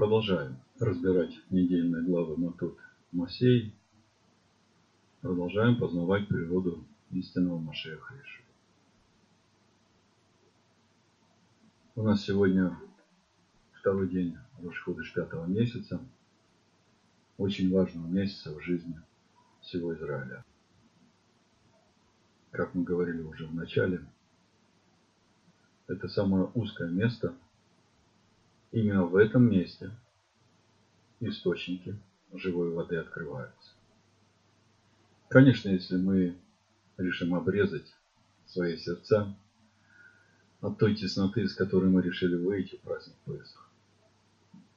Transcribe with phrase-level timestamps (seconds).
[0.00, 2.78] Продолжаем разбирать недельные главы Матут
[3.12, 3.74] Масей.
[5.20, 8.46] Продолжаем познавать природу истинного Машеха Иешуа.
[11.96, 12.74] У нас сегодня
[13.74, 16.00] второй день Рошходыш пятого месяца,
[17.36, 18.98] очень важного месяца в жизни
[19.60, 20.46] всего Израиля.
[22.52, 24.02] Как мы говорили уже в начале,
[25.88, 27.34] это самое узкое место.
[28.72, 29.90] Именно в этом месте
[31.20, 31.96] источники
[32.32, 33.72] живой воды открываются.
[35.28, 36.36] Конечно, если мы
[36.96, 37.94] решим обрезать
[38.46, 39.34] свои сердца
[40.60, 43.68] от той тесноты, с которой мы решили выйти в праздник Песах.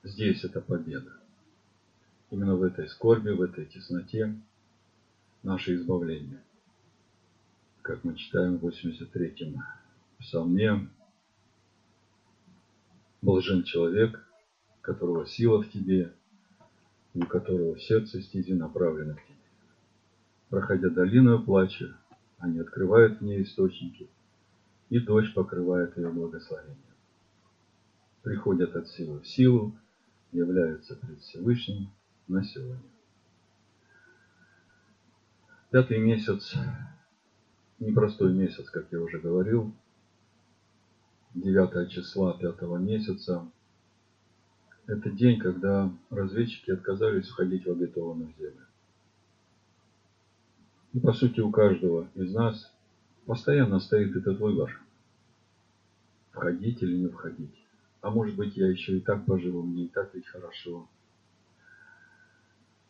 [0.04, 1.12] Здесь это победа.
[2.32, 4.36] Именно в этой скорби, в этой тесноте
[5.44, 6.42] наше избавление.
[7.82, 9.64] Как мы читаем в 83-м
[10.20, 10.90] псалме,
[13.24, 14.22] Блажен человек,
[14.82, 16.14] которого сила в тебе,
[17.14, 19.38] и у которого сердце стези направлены к тебе.
[20.50, 21.96] Проходя долину плача,
[22.38, 24.10] они открывают в ней источники,
[24.90, 26.78] и дождь покрывает ее благословением.
[28.24, 29.74] Приходят от силы в силу,
[30.34, 31.92] являются пред Всевышним
[32.28, 32.92] на сегодня.
[35.72, 36.56] Пятый месяц,
[37.80, 39.74] непростой месяц, как я уже говорил,
[41.36, 43.50] 9 числа 5 месяца,
[44.86, 48.66] это день, когда разведчики отказались входить в обетованную землю.
[50.94, 52.72] И по сути у каждого из нас
[53.26, 54.80] постоянно стоит этот выбор.
[56.32, 57.56] Входить или не входить.
[58.02, 60.88] А может быть я еще и так поживу, мне и так ведь хорошо.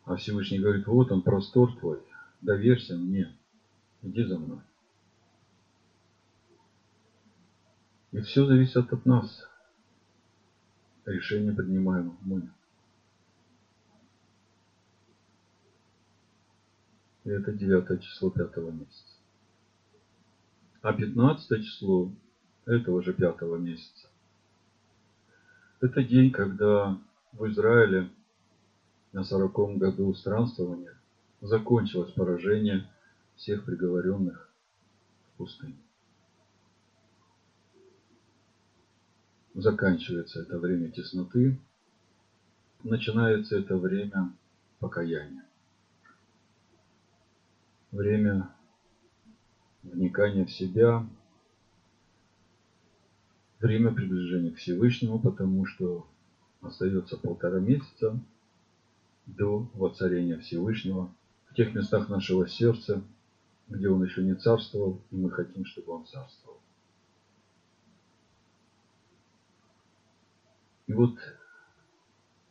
[0.04, 2.00] А Всевышний говорит, вот он, простор твой,
[2.42, 3.34] доверься мне,
[4.02, 4.60] иди за мной.
[8.14, 9.44] И все зависит от нас.
[11.04, 12.48] Решение принимаем мы.
[17.24, 19.18] И это 9 число пятого месяца.
[20.80, 22.12] А 15 число
[22.66, 24.08] этого же пятого месяца.
[25.80, 26.96] Это день, когда
[27.32, 28.10] в Израиле
[29.12, 30.94] на сороком году странствования
[31.40, 32.88] закончилось поражение
[33.34, 34.52] всех приговоренных
[35.32, 35.83] в пустыне.
[39.54, 41.58] Заканчивается это время тесноты,
[42.82, 44.32] начинается это время
[44.80, 45.44] покаяния.
[47.92, 48.50] Время
[49.84, 51.06] вникания в себя,
[53.60, 56.06] время приближения к Всевышнему, потому что
[56.60, 58.18] остается полтора месяца
[59.26, 61.14] до воцарения Всевышнего
[61.50, 63.02] в тех местах нашего сердца,
[63.68, 66.53] где Он еще не царствовал, и мы хотим, чтобы Он царствовал.
[70.86, 71.18] И вот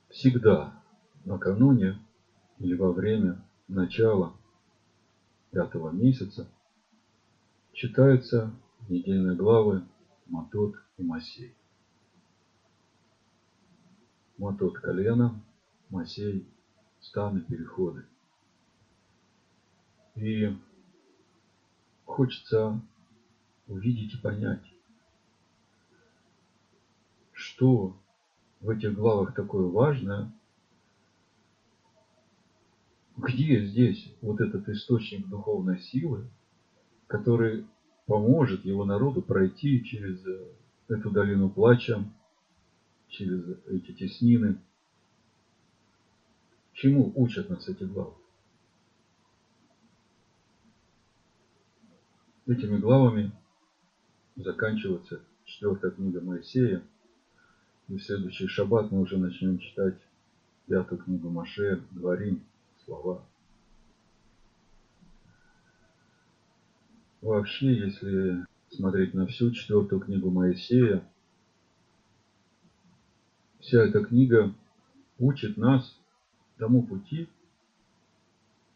[0.10, 0.82] всегда
[1.26, 2.00] накануне
[2.60, 4.36] или во время начала
[5.52, 6.50] пятого месяца
[7.74, 8.52] читаются
[8.90, 9.86] недельные главы
[10.26, 11.56] Матот и Масей.
[14.38, 15.40] Матот– колено,
[15.90, 16.48] Масей–
[17.02, 18.06] станы, переходы.
[20.16, 20.58] И
[22.06, 22.82] хочется
[23.68, 24.66] увидеть и понять,
[27.32, 27.96] что
[28.64, 30.32] в этих главах такое важное,
[33.18, 36.30] где здесь вот этот источник духовной силы,
[37.08, 37.68] который
[38.06, 40.48] поможет его народу пройти через э,
[40.88, 42.10] эту долину плача,
[43.10, 44.62] через эти теснины.
[46.72, 48.14] Чему учат нас эти главы?
[52.48, 53.34] Этими главами
[54.38, 56.82] заканчивается четвертая книга Моисея–
[57.88, 59.98] и в следующий шаббат мы уже начнем читать
[60.68, 62.42] пятую книгу Маше, говорим
[62.86, 63.24] слова.
[67.22, 71.08] Вообще, если смотреть на всю четвертую книгу Моисея,
[73.60, 74.54] вся эта книга
[75.20, 75.98] учит нас
[76.58, 77.30] тому пути,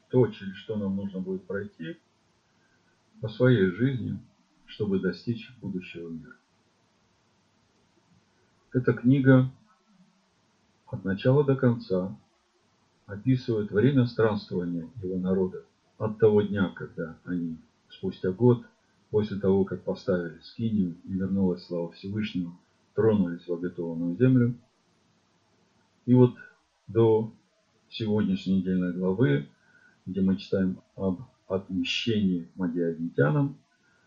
[0.09, 1.97] то, через что нам нужно будет пройти
[3.21, 4.19] по своей жизни,
[4.65, 6.35] чтобы достичь будущего мира.
[8.77, 9.49] Эта книга
[10.85, 12.15] от начала до конца
[13.07, 15.63] описывает время странствования его народа
[15.97, 17.57] от того дня, когда они
[17.89, 18.63] спустя год,
[19.09, 22.51] после того, как поставили скинию и вернулась слава Всевышнего,
[22.93, 24.53] тронулись в обетованную землю.
[26.05, 26.35] И вот
[26.85, 27.33] до
[27.89, 29.49] сегодняшней недельной главы,
[30.05, 33.57] где мы читаем об отмещении мадиадитянам,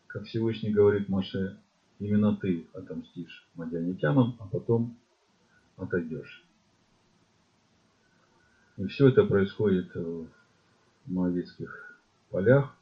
[0.06, 1.58] как Всевышний говорит Маше,
[2.00, 4.96] Именно ты отомстишь мадианитянам, а потом
[5.76, 6.44] отойдешь.
[8.78, 10.26] И все это происходит в
[11.04, 12.00] Моавитских
[12.30, 12.74] полях,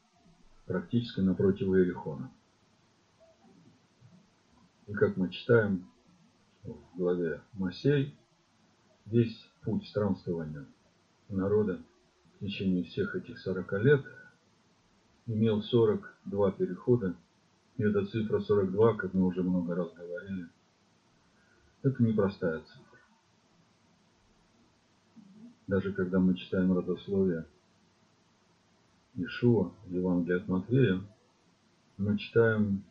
[0.66, 2.30] практически напротив Иерихона.
[4.86, 5.84] И как мы читаем
[6.62, 8.14] в главе Масей,
[9.06, 10.64] весь путь странствования
[11.28, 11.80] народа
[12.36, 14.04] в течение всех этих 40 лет
[15.26, 17.16] имел 42 перехода.
[17.78, 20.48] И эта цифра 42, как мы уже много раз говорили,
[21.82, 22.98] это непростая цифра.
[25.68, 27.46] Даже когда мы читаем родословие
[29.14, 31.00] Ишуа, Евангелие от Матвея,
[31.98, 32.82] мы читаем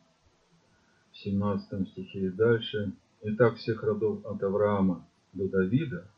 [1.12, 6.08] в 17 стихе и дальше, «Итак, всех родов от Авраама до Давида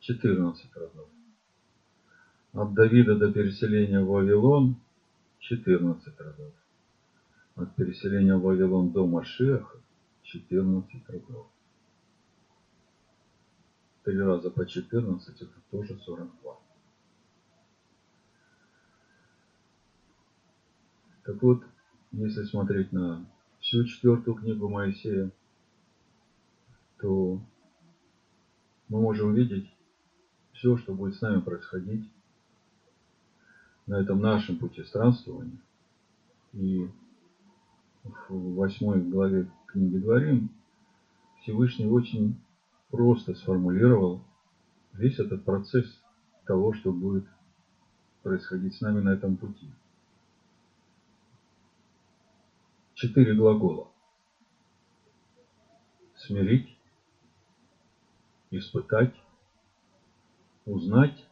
[0.00, 1.08] 14 родов.
[2.52, 4.76] От Давида до переселения в Вавилон
[5.40, 6.61] 14 родов.
[7.54, 9.78] От переселения в Вавилон до Машеха
[10.22, 11.46] 14 родов.
[14.04, 16.58] Три раза по 14 это тоже 42.
[21.24, 21.62] Так вот,
[22.10, 23.24] если смотреть на
[23.60, 25.30] всю четвертую книгу Моисея,
[26.98, 27.40] то
[28.88, 29.72] мы можем видеть
[30.52, 32.10] все, что будет с нами происходить
[33.86, 35.58] на этом нашем пути странствования.
[36.52, 36.88] И
[38.04, 40.50] в восьмой главе книги Дворим
[41.40, 42.40] Всевышний очень
[42.90, 44.22] просто сформулировал
[44.92, 45.86] весь этот процесс
[46.46, 47.24] того, что будет
[48.22, 49.70] происходить с нами на этом пути.
[53.02, 53.88] четыре глагола.
[56.14, 56.78] Смирить,
[58.52, 59.12] испытать,
[60.66, 61.26] узнать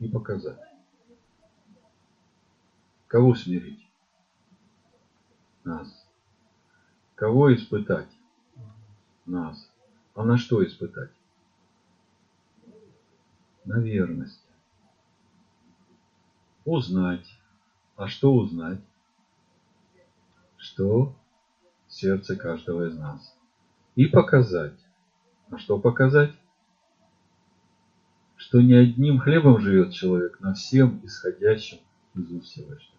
[0.00, 0.58] и показать.
[3.06, 3.81] Кого смирить?
[5.64, 6.06] Нас.
[7.14, 8.08] Кого испытать?
[9.26, 9.70] Нас.
[10.14, 11.10] А на что испытать?
[13.64, 14.44] На верность.
[16.64, 17.26] Узнать.
[17.96, 18.80] А что узнать?
[20.62, 21.14] что
[21.88, 23.36] сердце каждого из нас.
[23.96, 24.78] И показать.
[25.50, 26.32] А что показать?
[28.36, 31.78] Что не одним хлебом живет человек, но всем исходящим
[32.14, 32.91] из уст.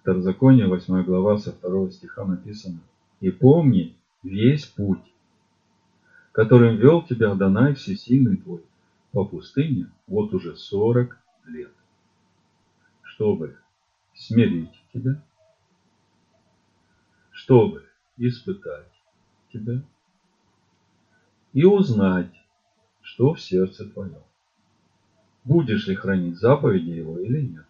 [0.00, 2.80] Второзаконие, 8 глава, со 2 стиха написано.
[3.20, 5.12] «И помни весь путь,
[6.32, 8.64] которым вел тебя Адонай Всесильный твой
[9.12, 11.18] по пустыне вот уже 40
[11.48, 11.72] лет,
[13.02, 13.58] чтобы
[14.14, 15.22] смирить тебя,
[17.30, 17.84] чтобы
[18.16, 18.90] испытать
[19.52, 19.82] тебя
[21.52, 22.32] и узнать,
[23.02, 24.22] что в сердце твоем.
[25.44, 27.66] Будешь ли хранить заповеди его или нет.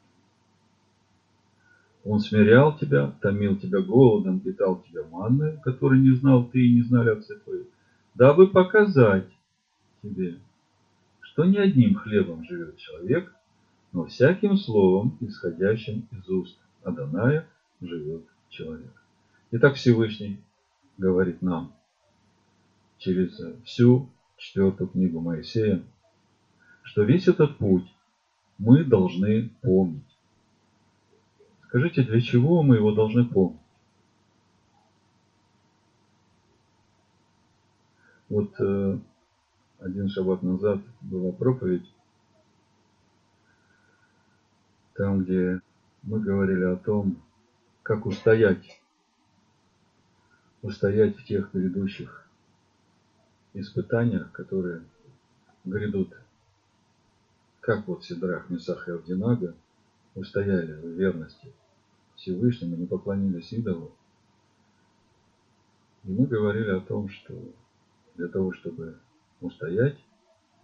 [2.04, 6.82] Он смирял тебя, томил тебя голодом, питал тебя манной, который не знал ты и не
[6.82, 7.64] знали отцы твои,
[8.14, 9.28] дабы показать
[10.02, 10.38] тебе,
[11.20, 13.34] что не одним хлебом живет человек,
[13.92, 17.46] но всяким словом, исходящим из уст Аданая,
[17.80, 18.92] живет человек.
[19.50, 20.40] Итак, Всевышний
[20.96, 21.74] говорит нам
[22.98, 25.82] через всю четвертую книгу Моисея,
[26.82, 27.86] что весь этот путь
[28.58, 30.09] мы должны помнить.
[31.70, 33.60] Скажите, для чего мы его должны помнить?
[38.28, 38.98] Вот э,
[39.78, 41.88] один шаббат назад была проповедь,
[44.94, 45.60] там, где
[46.02, 47.22] мы говорили о том,
[47.84, 48.82] как устоять
[50.62, 52.28] устоять в тех грядущих
[53.54, 54.82] испытаниях, которые
[55.64, 56.16] грядут.
[57.60, 59.54] Как вот Сидрах, Месах и Авдинага
[60.16, 61.52] устояли в верности
[62.20, 63.92] Всевышнему, не поклонились идолу.
[66.04, 67.34] И мы говорили о том, что
[68.16, 69.00] для того, чтобы
[69.40, 69.98] устоять,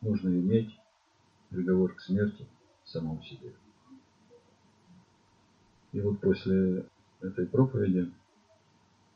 [0.03, 0.79] нужно иметь
[1.49, 2.47] приговор к смерти
[2.85, 3.55] самом себе.
[5.93, 6.87] И вот после
[7.23, 8.13] этой проповеди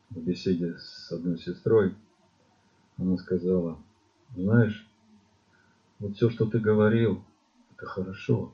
[0.09, 1.95] в беседе с одной сестрой,
[2.97, 3.77] она сказала,
[4.35, 4.89] знаешь,
[5.99, 7.23] вот все, что ты говорил,
[7.75, 8.51] это хорошо.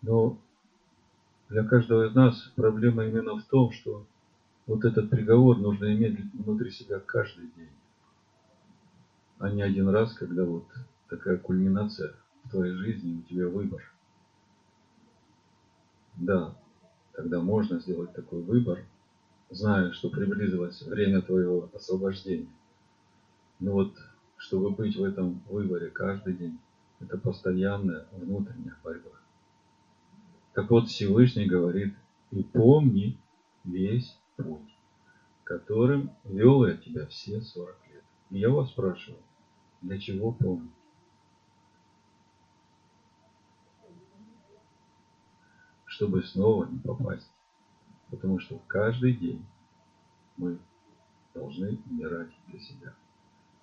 [0.00, 0.41] Но
[1.52, 4.06] для каждого из нас проблема именно в том, что
[4.66, 7.68] вот этот приговор нужно иметь внутри себя каждый день,
[9.38, 10.64] а не один раз, когда вот
[11.10, 13.82] такая кульминация в твоей жизни, у тебя выбор.
[16.16, 16.56] Да,
[17.12, 18.78] тогда можно сделать такой выбор,
[19.50, 22.48] зная, что приблизилось время твоего освобождения.
[23.60, 23.94] Но вот,
[24.38, 26.58] чтобы быть в этом выборе каждый день,
[27.00, 29.21] это постоянная внутренняя борьба.
[30.54, 31.94] Так вот Всевышний говорит,
[32.30, 33.18] и помни
[33.64, 34.76] весь путь,
[35.44, 38.04] которым вел я тебя все 40 лет.
[38.30, 39.22] И я вас спрашиваю,
[39.80, 40.70] для чего помнить?
[45.86, 47.30] Чтобы снова не попасть.
[48.10, 49.44] Потому что каждый день
[50.36, 50.58] мы
[51.32, 52.94] должны умирать для себя,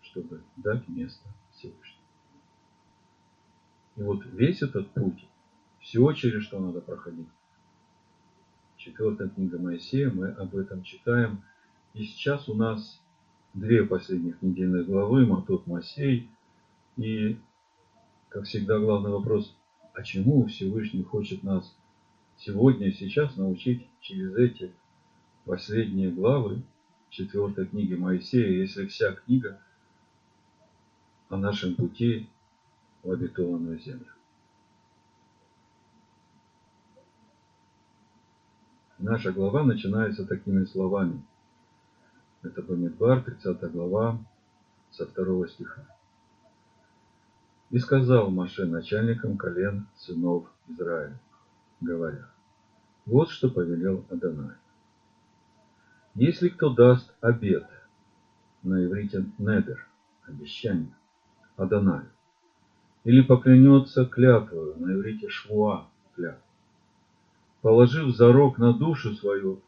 [0.02, 2.04] чтобы дать место Всевышнему.
[3.96, 5.29] И вот весь этот путь
[5.90, 7.28] все, через что надо проходить,
[8.78, 11.42] четвертая книга Моисея, мы об этом читаем.
[11.96, 13.02] И сейчас у нас
[13.56, 16.30] две последних недельных главы, Матот Моисей.
[16.98, 17.40] И,
[18.30, 19.58] как всегда, главный вопрос,
[19.96, 21.76] а чему Всевышний хочет нас
[22.38, 24.72] сегодня, сейчас научить через эти
[25.46, 26.62] последние главы
[27.10, 29.60] четвертой книги Моисея, если вся книга
[31.30, 32.30] о нашем пути
[33.02, 34.19] в обетованную землю.
[39.00, 41.24] Наша глава начинается такими словами.
[42.44, 44.20] Это Бамидбар, 30 глава,
[44.92, 45.86] со второго стиха.
[47.70, 51.18] «И сказал Маше начальникам колен сынов Израиля,
[51.80, 52.26] говоря,
[53.06, 54.58] вот что повелел Адонай.
[56.16, 57.70] Если кто даст обед,
[58.64, 59.88] на иврите недер,
[60.28, 60.94] обещание,
[61.56, 62.10] Адонаю,
[63.06, 66.49] или поклянется клятвою, на иврите швуа, клятва,
[67.62, 69.62] положив зарок на душу свою,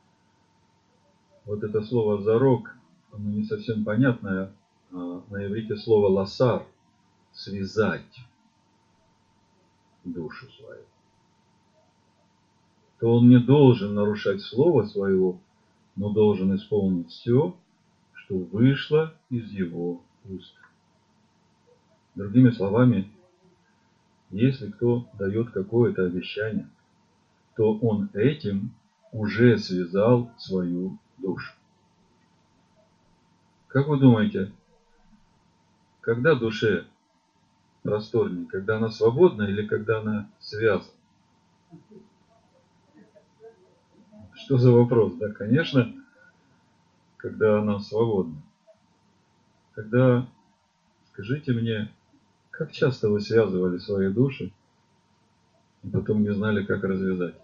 [1.46, 2.76] вот это слово зарок,
[3.12, 4.54] оно не совсем понятное,
[4.92, 6.66] а на иврите слово лосар,
[7.34, 8.20] связать
[10.04, 10.84] душу свою,
[13.00, 15.40] то он не должен нарушать слово своего,
[15.96, 17.56] но должен исполнить все,
[18.14, 20.56] что вышло из его уст.
[22.16, 23.12] Другими словами,
[24.30, 26.70] если кто дает какое-то обещание–
[27.62, 28.74] то он этим
[29.12, 31.54] уже связал свою душу.
[33.68, 34.52] Как вы думаете,
[36.00, 36.88] когда душе
[37.84, 40.90] просторнее, когда она свободна или когда она связана?
[44.34, 45.14] Что за вопрос?
[45.18, 45.94] Да, конечно,
[47.18, 48.42] когда она свободна.
[49.76, 50.28] Тогда
[51.12, 51.92] скажите мне,
[52.50, 54.52] как часто вы связывали свои души
[55.84, 57.36] и потом не знали, как развязать?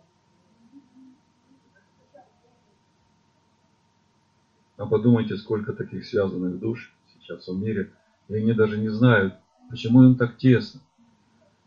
[4.77, 7.91] А подумайте, сколько таких связанных душ сейчас в мире,
[8.27, 9.33] и они даже не знают,
[9.71, 10.81] почему им так тесно,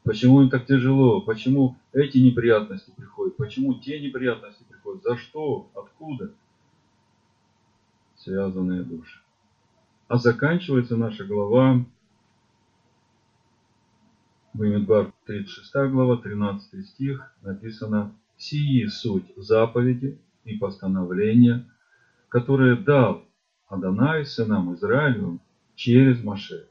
[0.05, 6.33] почему им так тяжело, почему эти неприятности приходят, почему те неприятности приходят, за что, откуда.
[8.17, 9.21] Связанные души.
[10.07, 11.85] А заканчивается наша глава,
[14.52, 21.67] Бамидбар 36 глава, 13 стих, написано «Сии суть заповеди и постановления,
[22.30, 23.25] которые дал
[23.68, 25.40] Адонай сынам Израилю
[25.75, 26.68] через Маше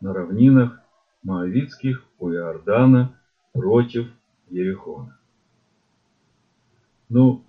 [0.00, 0.80] на равнинах
[1.22, 3.18] Моавицких у Иордана
[3.52, 4.08] против
[4.48, 5.18] Ерехона.
[7.08, 7.44] Ну,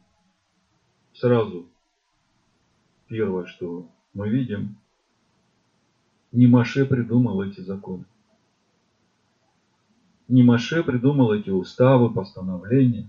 [1.13, 1.67] сразу
[3.07, 4.75] первое, что мы видим,
[6.31, 8.05] не Маше придумал эти законы.
[10.27, 13.07] Не Маше придумал эти уставы, постановления.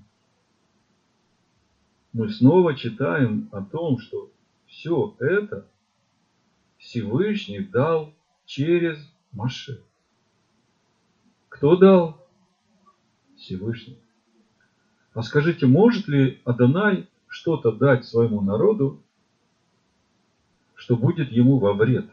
[2.12, 4.30] Мы снова читаем о том, что
[4.74, 5.66] все это
[6.78, 8.12] Всевышний дал
[8.44, 8.98] через
[9.32, 9.82] Маше.
[11.48, 12.26] Кто дал?
[13.36, 13.98] Всевышний.
[15.12, 19.00] А скажите, может ли Адонай что-то дать своему народу,
[20.74, 22.10] что будет ему во вред?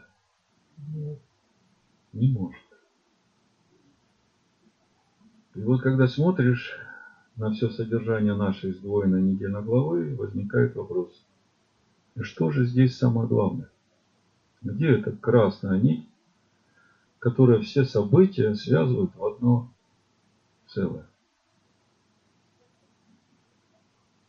[0.94, 1.18] Нет,
[2.12, 2.62] не может.
[5.56, 6.78] И вот когда смотришь
[7.36, 11.26] на все содержание нашей сдвоенной недельной главы, возникает вопрос–
[12.14, 13.70] и что же здесь самое главное?
[14.60, 16.06] Где эта красная нить,
[17.18, 19.72] которая все события связывает в одно
[20.68, 21.06] целое?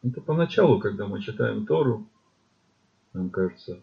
[0.01, 2.07] Это поначалу, когда мы читаем Тору,
[3.13, 3.79] нам кажется,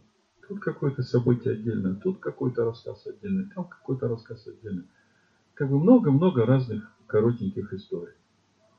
[0.47, 4.85] тут какое-то событие отдельное, тут какой-то рассказ отдельный, там какой-то рассказ отдельный.
[5.55, 8.15] Как бы много-много разных коротеньких историй.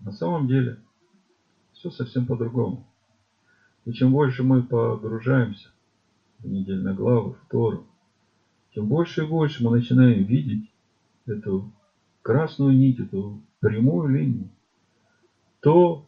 [0.01, 0.79] На самом деле
[1.73, 2.90] все совсем по-другому.
[3.85, 5.69] И чем больше мы погружаемся
[6.39, 7.85] в недельные главы, в Тору,
[8.73, 10.69] тем больше и больше мы начинаем видеть
[11.25, 11.71] эту
[12.21, 14.49] красную нить, эту прямую линию.
[15.61, 16.05] То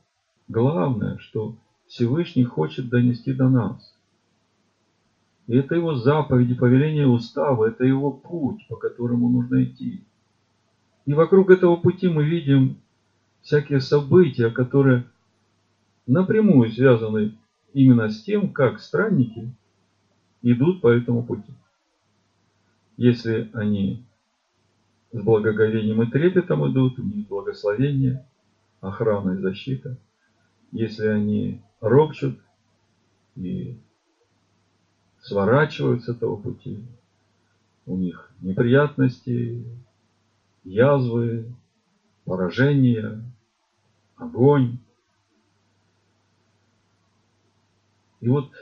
[0.47, 1.55] главное, что
[1.87, 3.95] Всевышний хочет донести до нас.
[5.47, 10.03] И это его заповеди, повеление устава, это его путь, по которому нужно идти.
[11.05, 12.77] И вокруг этого пути мы видим
[13.41, 15.05] всякие события, которые
[16.07, 17.37] напрямую связаны
[17.73, 19.53] именно с тем, как странники
[20.41, 21.53] идут по этому пути.
[22.97, 24.05] Если они
[25.11, 28.25] с благоговением и трепетом идут, у них благословение,
[28.81, 29.97] охрана и защита.
[30.71, 32.39] если они ропчут
[33.35, 33.77] и
[35.21, 36.83] сворачивают с этого пути,
[37.85, 39.63] у них неприятности,
[40.63, 41.53] язвы,
[42.25, 43.21] поражения,
[44.15, 44.79] огонь.
[48.23, 48.53] И вот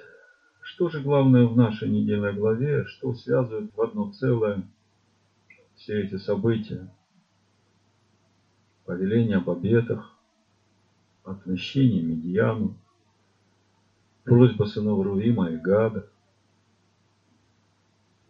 [0.63, 4.67] что же главное в нашей недельной главе, что связывает в одно целое
[5.75, 6.91] все эти события?
[8.85, 10.17] Повеление об обетах,
[11.23, 12.75] отмещение Медьяну,
[14.23, 16.09] просьба сынов Рувима и Гада,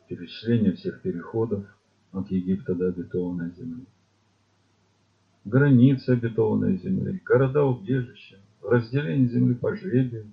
[0.09, 1.65] перечисление всех переходов
[2.11, 3.85] от Египта до обетованной земли,
[5.45, 10.29] границы обетованной земли, города-убежища, разделение земли по жребию,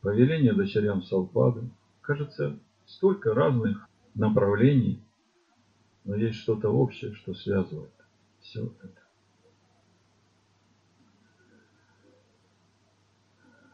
[0.00, 1.68] повеление дочерям Салпады.
[2.00, 5.00] Кажется, столько разных направлений,
[6.04, 7.92] но есть что-то общее, что связывает
[8.40, 9.00] все это.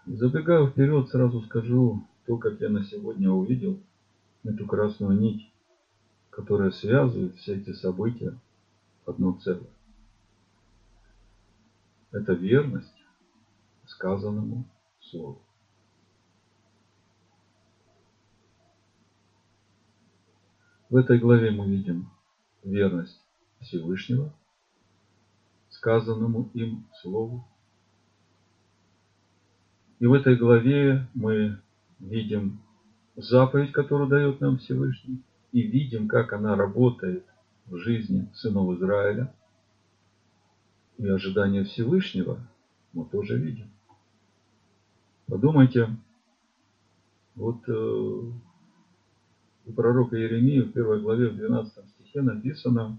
[0.07, 3.81] Забегая вперед, сразу скажу то, как я на сегодня увидел
[4.45, 5.51] эту красную нить,
[6.31, 8.39] которая связывает все эти события
[9.05, 9.71] в одно целое.
[12.13, 12.95] Это верность
[13.87, 14.65] сказанному
[15.01, 15.41] слову.
[20.89, 22.09] В этой главе мы видим
[22.63, 23.21] верность
[23.61, 24.33] Всевышнего,
[25.69, 27.45] сказанному им Слову.
[29.99, 31.61] И в этой главе мы
[31.99, 32.61] видим
[33.17, 37.25] заповедь, которую дает нам Всевышний, и видим, как она работает
[37.67, 39.35] в жизни сынов Израиля.
[40.99, 42.39] И ожидание Всевышнего
[42.93, 43.71] мы тоже видим.
[45.27, 45.97] Подумайте,
[47.35, 48.33] вот э,
[49.67, 52.99] у пророка Еремии в первой главе, в 12 стихе написано,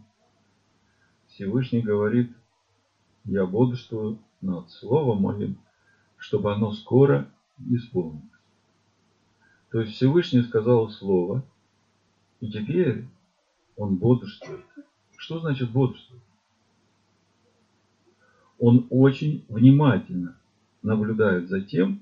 [1.27, 2.31] Всевышний говорит,
[3.23, 5.57] я бодрствую над словом моим,
[6.17, 7.29] чтобы оно скоро
[7.69, 8.23] исполнилось.
[9.71, 11.43] То есть Всевышний сказал слово,
[12.41, 13.05] и теперь
[13.75, 14.65] он бодрствует.
[15.15, 16.21] Что значит бодрствует?
[18.59, 20.37] Он очень внимательно
[20.81, 22.01] наблюдает за тем,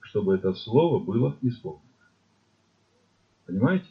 [0.00, 1.87] чтобы это слово было исполнено.
[3.48, 3.88] Понимаете?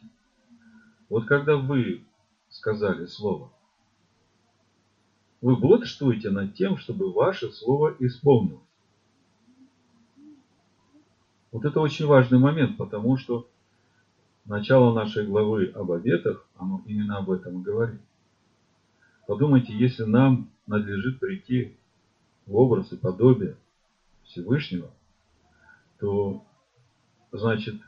[1.10, 2.04] Вот когда вы
[2.48, 3.52] сказали слово,
[5.41, 8.62] вы бодрствуете над тем, чтобы ваше слово исполнилось.
[11.52, 13.50] Вот это очень важный момент, потому что
[14.46, 18.02] начало нашей главы об обетах, оно именно об этом и говорит.
[19.26, 21.76] Подумайте, если нам надлежит прийти
[22.46, 23.58] в образ и подобие
[24.24, 24.91] Всевышнего,
[26.00, 26.46] то
[27.32, 27.82] значит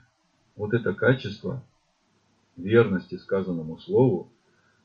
[0.60, 1.64] вот это качество
[2.58, 4.30] верности сказанному слову,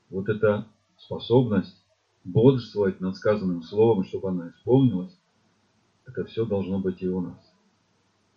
[0.08, 1.84] вот эта способность
[2.22, 5.18] бодрствовать над сказанным словом, чтобы оно исполнилось,
[6.06, 7.52] это все должно быть и у нас.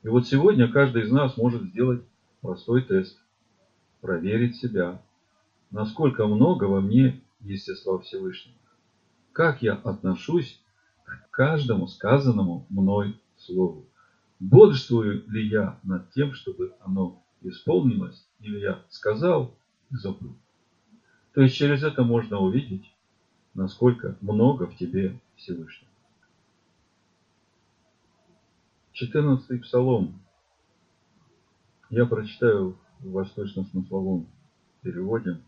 [0.02, 2.02] И вот сегодня каждый из нас может сделать
[2.42, 3.20] простой тест,
[4.02, 5.00] проверить себя,
[5.70, 8.58] насколько много во мне естества Всевышнего.
[9.32, 10.60] Как я отношусь
[11.04, 13.86] к каждому сказанному мной слову.
[14.40, 19.56] Бодрствую ли я над тем, чтобы оно исполнилось, или я сказал
[19.92, 20.36] и забыл.
[21.34, 22.92] То есть через это можно увидеть,
[23.54, 25.92] насколько много в тебе Всевышнего.
[28.94, 30.20] 14 псалом.
[31.92, 34.28] Я прочитаю в восточно-смысловом
[34.82, 35.40] переводе,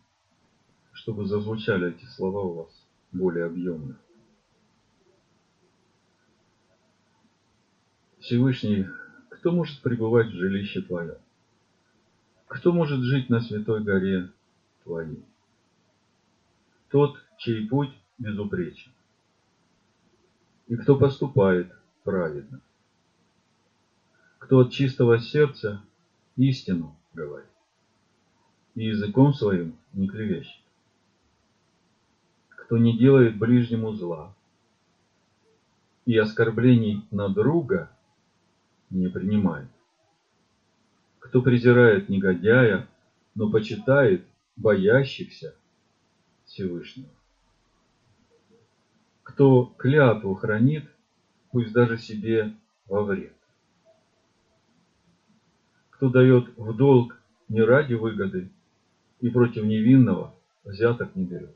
[0.91, 3.97] чтобы зазвучали эти слова у вас более объемно.
[8.19, 8.85] Всевышний,
[9.29, 11.17] кто может пребывать в жилище Твоем?
[12.49, 14.31] Кто может жить на святой горе
[14.83, 15.23] Твоей?
[16.89, 18.91] Тот, чей путь безупречен.
[20.67, 21.71] И кто поступает
[22.03, 22.59] праведно.
[24.39, 25.83] Кто от чистого сердца
[26.37, 27.51] истину говорит.
[28.73, 30.63] И языком своим не клевещет.
[32.49, 34.35] Кто не делает ближнему зла.
[36.05, 37.91] И оскорблений на друга
[38.89, 39.69] не принимает
[41.29, 42.87] кто презирает негодяя,
[43.35, 45.55] но почитает боящихся
[46.45, 47.11] Всевышнего.
[49.21, 50.89] Кто клятву хранит,
[51.51, 52.55] пусть даже себе
[52.87, 53.35] во вред.
[55.91, 58.49] Кто дает в долг не ради выгоды
[59.21, 61.55] и против невинного взяток не берет.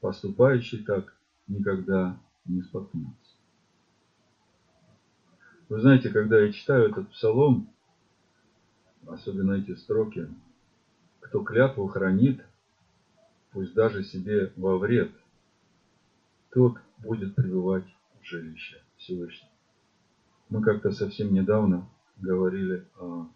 [0.00, 3.36] Поступающий так никогда не споткнется.
[5.68, 7.72] Вы знаете, когда я читаю этот псалом,
[9.08, 10.28] особенно эти строки,
[11.20, 12.44] кто клятву хранит,
[13.52, 15.10] пусть даже себе во вред,
[16.50, 17.84] тот будет пребывать
[18.20, 19.50] в жилище Всевышнего.
[20.48, 23.26] Мы как-то совсем недавно говорили о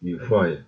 [0.00, 0.64] Ефае.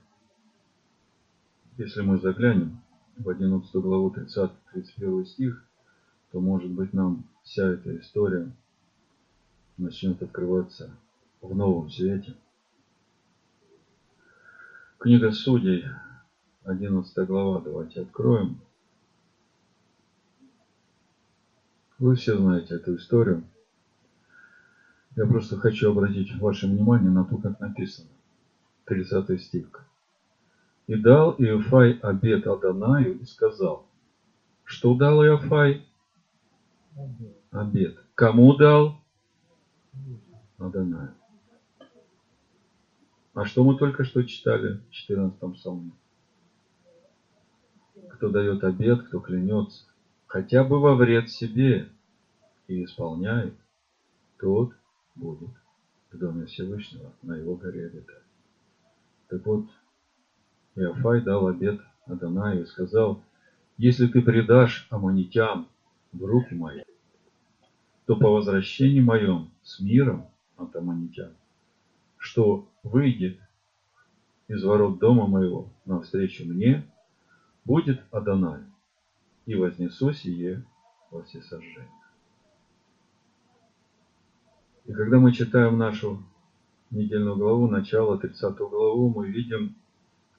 [1.77, 2.81] Если мы заглянем
[3.17, 5.65] в 11 главу 30-31 стих,
[6.31, 8.53] то, может быть, нам вся эта история
[9.77, 10.91] начнет открываться
[11.41, 12.35] в новом свете.
[14.99, 15.85] Книга Судей,
[16.65, 18.61] 11 глава, давайте откроем.
[22.01, 23.45] Вы все знаете эту историю.
[25.15, 28.09] Я просто хочу обратить ваше внимание на то, как написано.
[28.87, 29.67] 30 стих.
[30.89, 33.87] «И дал Иофай обед Адонаю и сказал».
[34.65, 35.87] Что дал Иофай?
[37.53, 37.99] Обед.
[38.17, 39.01] Кому дал?
[40.59, 41.15] Адонаю.
[43.39, 45.93] А что мы только что читали в 14 псалме?
[48.11, 49.85] Кто дает обед, кто клянется,
[50.27, 51.89] хотя бы во вред себе
[52.67, 53.55] и исполняет,
[54.41, 54.73] тот
[55.15, 55.51] будет
[56.11, 58.25] в доме Всевышнего на его горе обитать.
[59.29, 59.67] Так вот,
[60.75, 63.23] Иофай дал обед Адонаю и сказал,
[63.77, 65.69] если ты предашь аммонитян
[66.11, 66.83] в руки мои,
[68.05, 71.35] то по возвращении моем с миром от аммонитян,
[72.17, 73.39] что выйдет
[74.49, 76.91] из ворот дома моего навстречу мне,
[77.65, 78.63] будет Адонай,
[79.47, 80.65] и вознесу сие
[81.11, 81.91] во всесожжение.
[84.87, 86.23] И когда мы читаем нашу
[86.91, 89.77] недельную главу, начало 30 главу, мы видим,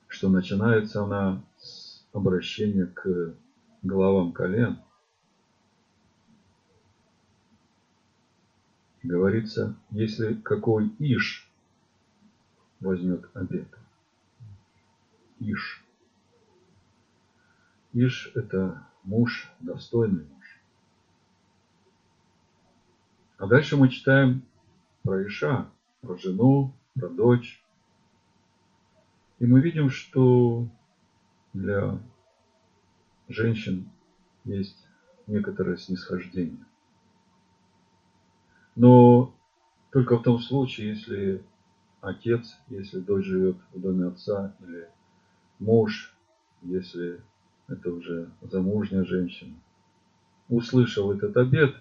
[0.08, 3.36] что начинается она с обращения к
[3.84, 4.80] главам колен.
[9.04, 11.49] Говорится, если какой Иш
[12.80, 13.68] возьмет обед.
[15.40, 15.84] Иш.
[17.94, 20.60] Иш– это муж, достойный муж.
[23.38, 24.44] А дальше мы читаем
[25.04, 25.70] про Иша,
[26.02, 27.64] про жену, про дочь.
[29.40, 30.68] И мы видим, что
[31.54, 32.00] для
[33.30, 33.90] женщин
[34.44, 34.86] есть
[35.28, 36.66] некоторое снисхождение.
[38.76, 39.34] Но
[39.92, 41.44] только в том случае, если
[42.02, 44.90] отец, если дочь живет в доме отца, или
[45.60, 46.16] муж,
[46.62, 47.22] если
[47.68, 49.56] это уже замужняя женщина,
[50.48, 51.76] услышал этот обед,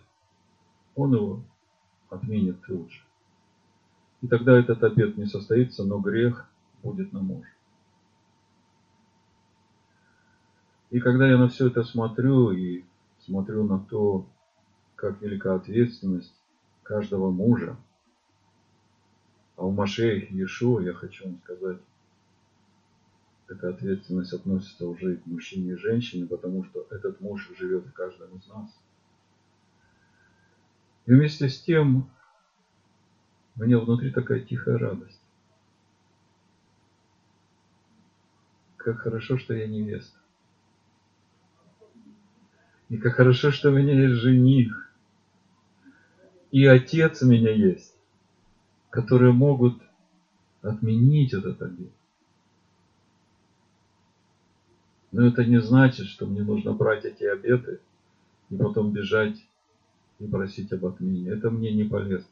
[0.95, 1.43] он его
[2.11, 3.01] отменит тут же.
[4.21, 6.51] И тогда этот обед не состоится, но грех
[6.83, 7.49] будет на муже.
[10.91, 12.85] И когда я на все это смотрю и
[13.21, 14.27] смотрю на то,
[14.97, 16.35] как велика ответственность
[16.83, 17.77] каждого мужа–
[19.59, 21.81] а у Машея Иешуа, я хочу вам сказать,
[23.49, 27.93] эта ответственность относится уже и к мужчине и женщине, потому что этот муж живет в
[27.93, 28.71] каждом из нас.
[31.07, 32.09] И вместе с тем,
[33.57, 35.21] у меня внутри такая тихая радость.
[38.77, 40.19] Как хорошо, что я невеста.
[42.91, 44.93] И как хорошо, что у меня есть жених.
[46.53, 47.98] И отец у меня есть
[48.99, 49.81] которые могут
[50.61, 51.93] отменить этот обид.
[55.13, 57.79] Но это не значит, что мне нужно брать эти обеты
[58.51, 59.37] и потом бежать
[60.19, 61.31] и просить об отмене.
[61.31, 62.29] Это мне не полезно.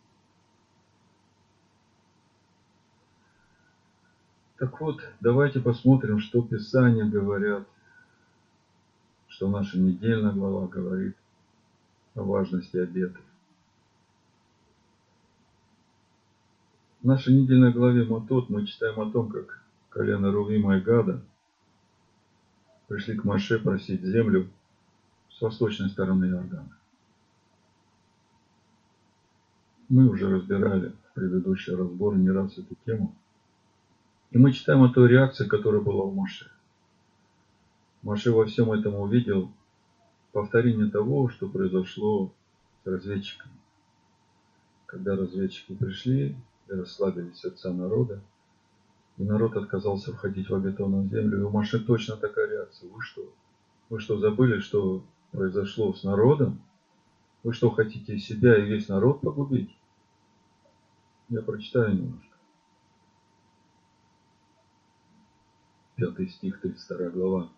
[4.59, 7.65] Так вот, давайте посмотрим, что Писания говорят,
[9.29, 11.15] что наша недельная глава говорит
[12.17, 13.23] о важности обетов.
[17.07, 21.23] В нашей недельной главе Матот мы читаем о том, как колено Рувима и Гада
[22.89, 24.51] пришли к Маше просить землю
[25.31, 26.77] с восточной стороны Иордана.
[29.89, 33.15] Мы уже разбирали в предыдущий разбор не раз эту тему.
[34.33, 36.51] И мы читаем о той реакции, которая была у Маше.
[38.03, 39.53] Маше во всем этом увидел
[40.33, 42.33] повторение того, что произошло
[42.83, 43.55] с разведчиками.
[44.87, 46.35] Когда разведчики пришли,
[46.69, 48.21] и расслабились сердца народа.
[49.19, 51.39] И народ отказался входить в обетованную землю.
[51.41, 52.91] И у Маши точно такая реакция.
[52.91, 53.23] Вы что?
[53.89, 56.61] Вы что, забыли, что произошло с народом?
[57.43, 59.75] Вы что, хотите себя и весь народ погубить?
[61.29, 62.37] Я прочитаю немножко.
[65.95, 67.49] Пятый стих, 32 глава.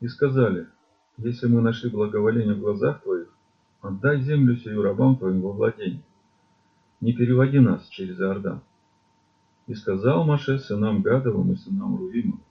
[0.00, 0.66] И сказали,
[1.18, 3.28] если мы нашли благоволение в глазах твоих,
[3.82, 6.02] отдай землю сию рабам твоим во владение
[7.00, 8.60] не переводи нас через Иордан.
[9.66, 12.42] И сказал Маше сынам Гадовым и сынам Рувимовым,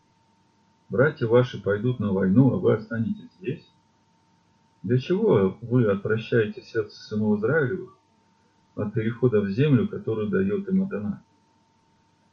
[0.89, 3.67] братья ваши пойдут на войну, а вы останетесь здесь?
[4.83, 7.99] Для чего вы отвращаете сердце сынов Израилевых,
[8.75, 11.17] от перехода в землю, которую дает им Адонай.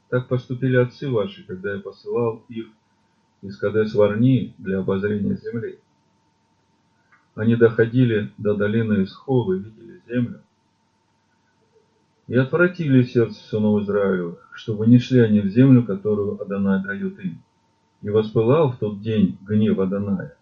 [0.08, 2.68] Так поступили отцы ваши, когда я посылал их
[3.42, 5.80] из Кадес Варни для обозрения земли.
[7.34, 10.42] Они доходили до долины Исхол и видели землю.
[12.28, 17.40] И отвратили сердце сынов Израилевых, чтобы не шли они в землю, которую Адонай дает им.
[18.02, 20.36] И воспылал в тот день гнев Адоная.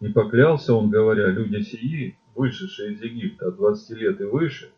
[0.00, 4.70] И поклялся он, говоря, люди сии, вышедшие из Египта от 20 лет и выше,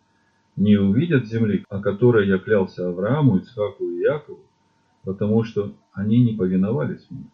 [0.56, 4.40] не увидят земли, о которой я клялся Аврааму, Ицхаку и Якову,
[5.04, 7.26] потому что они не повиновались мне,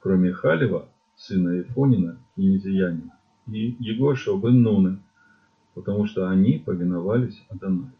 [0.00, 3.16] кроме Халева, сына Ифонина, кинезиянина,
[3.48, 4.98] и Егоша бен Нуны,
[5.74, 7.92] потому что они повиновались Адонаю.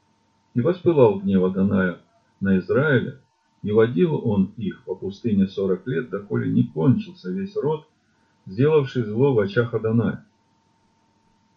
[0.54, 1.98] И воспылал гнев Адоная
[2.40, 3.20] на Израиля,
[3.62, 7.88] и водил он их по пустыне сорок лет, доколе не кончился весь род,
[8.46, 10.24] сделавший зло в очах Адоная.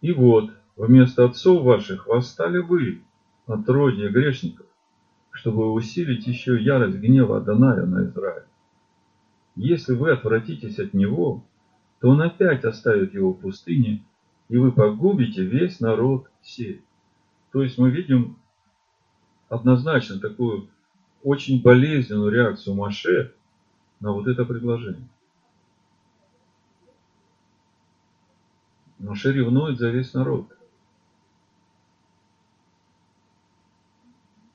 [0.00, 3.02] И вот, вместо отцов ваших восстали вы,
[3.46, 4.66] отродье грешников,
[5.30, 8.44] чтобы усилить еще ярость гнева Адоная на Израиль.
[9.54, 11.44] Если вы отвратитесь от него,
[12.00, 14.04] то он опять оставит его в пустыне,
[14.48, 16.82] и вы погубите весь народ сей.
[17.52, 18.36] То есть мы видим
[19.48, 20.68] однозначно такую
[21.22, 23.34] очень болезненную реакцию Маше
[24.00, 25.08] на вот это предложение.
[28.98, 30.52] Маше ревнует за весь народ.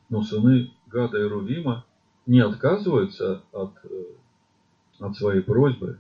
[0.10, 1.86] Но сыны Гада и Рувима
[2.26, 4.04] не отказываются от, э,
[5.00, 6.00] от своей просьбы,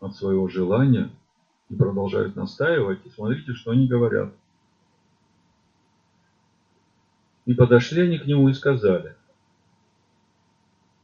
[0.00, 1.10] от своего желания
[1.68, 3.04] и продолжают настаивать.
[3.04, 4.32] И смотрите, что они говорят.
[7.44, 9.16] И подошли они к нему и сказали,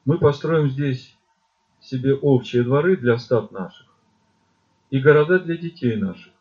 [0.04, 1.16] мы построим здесь
[1.80, 3.86] себе овчие дворы для стад наших
[4.90, 6.32] и города для детей наших.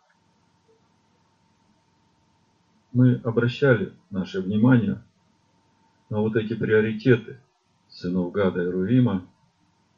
[2.94, 5.04] Мы обращали наше внимание
[6.10, 7.40] на вот эти приоритеты
[7.90, 9.28] сынов Гада и Рувима,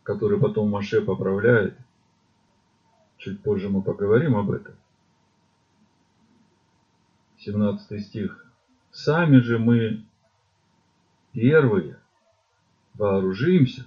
[0.04, 1.78] которые потом Маше поправляет.
[3.18, 4.76] Чуть позже мы поговорим об этом.
[7.38, 8.49] 17 стих.
[9.02, 10.04] Сами же мы
[11.32, 12.02] первые
[12.96, 13.86] вооружимся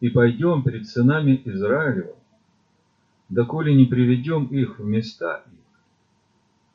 [0.00, 2.14] и пойдем перед сынами Израилева,
[3.30, 5.80] доколе не приведем их в места их.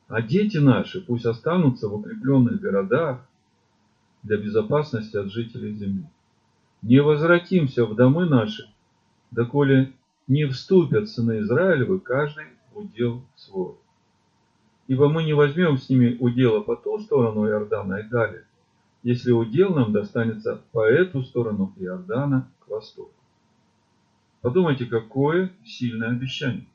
[0.08, 3.24] А дети наши пусть останутся в укрепленных городах
[4.24, 6.06] для безопасности от жителей земли.
[6.82, 8.68] Не возвратимся в домы наши,
[9.30, 9.92] доколе
[10.26, 13.76] не вступят сыны Израилевы, каждый удел свой
[14.88, 18.44] ибо мы не возьмем с ними удела по ту сторону Иордана и далее,
[19.02, 23.12] если удел нам достанется по эту сторону Иордана к востоку.
[24.40, 26.66] Подумайте, какое сильное обещание.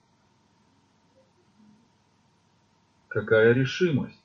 [3.07, 4.19] Какая решимость.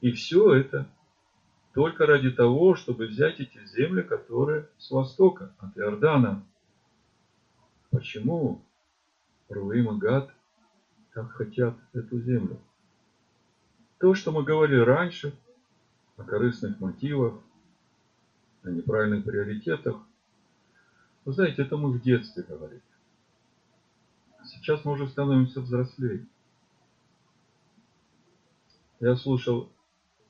[0.00, 0.88] И все это
[1.74, 6.44] только ради того, чтобы взять эти земли, которые с востока, от Иордана.
[7.90, 8.62] Почему
[9.48, 10.34] Руим и Гад
[11.12, 12.58] как хотят эту землю.
[13.98, 15.34] То, что мы говорили раньше,
[16.16, 17.34] о корыстных мотивах,
[18.62, 19.96] о неправильных приоритетах,
[21.24, 22.82] вы знаете, это мы в детстве говорили.
[24.44, 26.26] Сейчас мы уже становимся взрослее.
[29.00, 29.70] Я слушал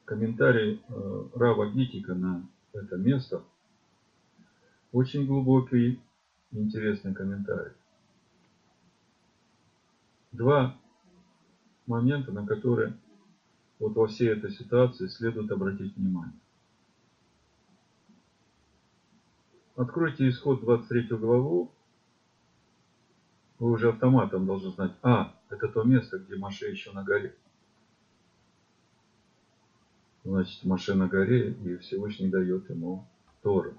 [0.04, 3.42] комментарий э, Рава Гитика на это место.
[4.92, 6.00] Очень глубокий
[6.50, 7.72] интересный комментарий
[10.32, 10.76] два
[11.86, 12.98] момента, на которые
[13.78, 16.38] вот во всей этой ситуации следует обратить внимание.
[19.76, 21.72] Откройте исход 23 главу.
[23.58, 24.92] Вы уже автоматом должны знать.
[25.02, 27.36] А, это то место, где Маше еще на горе.
[30.24, 33.08] Значит, Маше на горе, и Всевышний дает ему
[33.42, 33.74] Тору.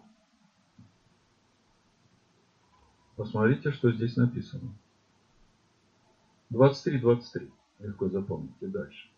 [3.15, 4.73] Посмотрите, что здесь написано.
[6.53, 7.49] 23-23.
[7.79, 9.09] Легко запомните дальше.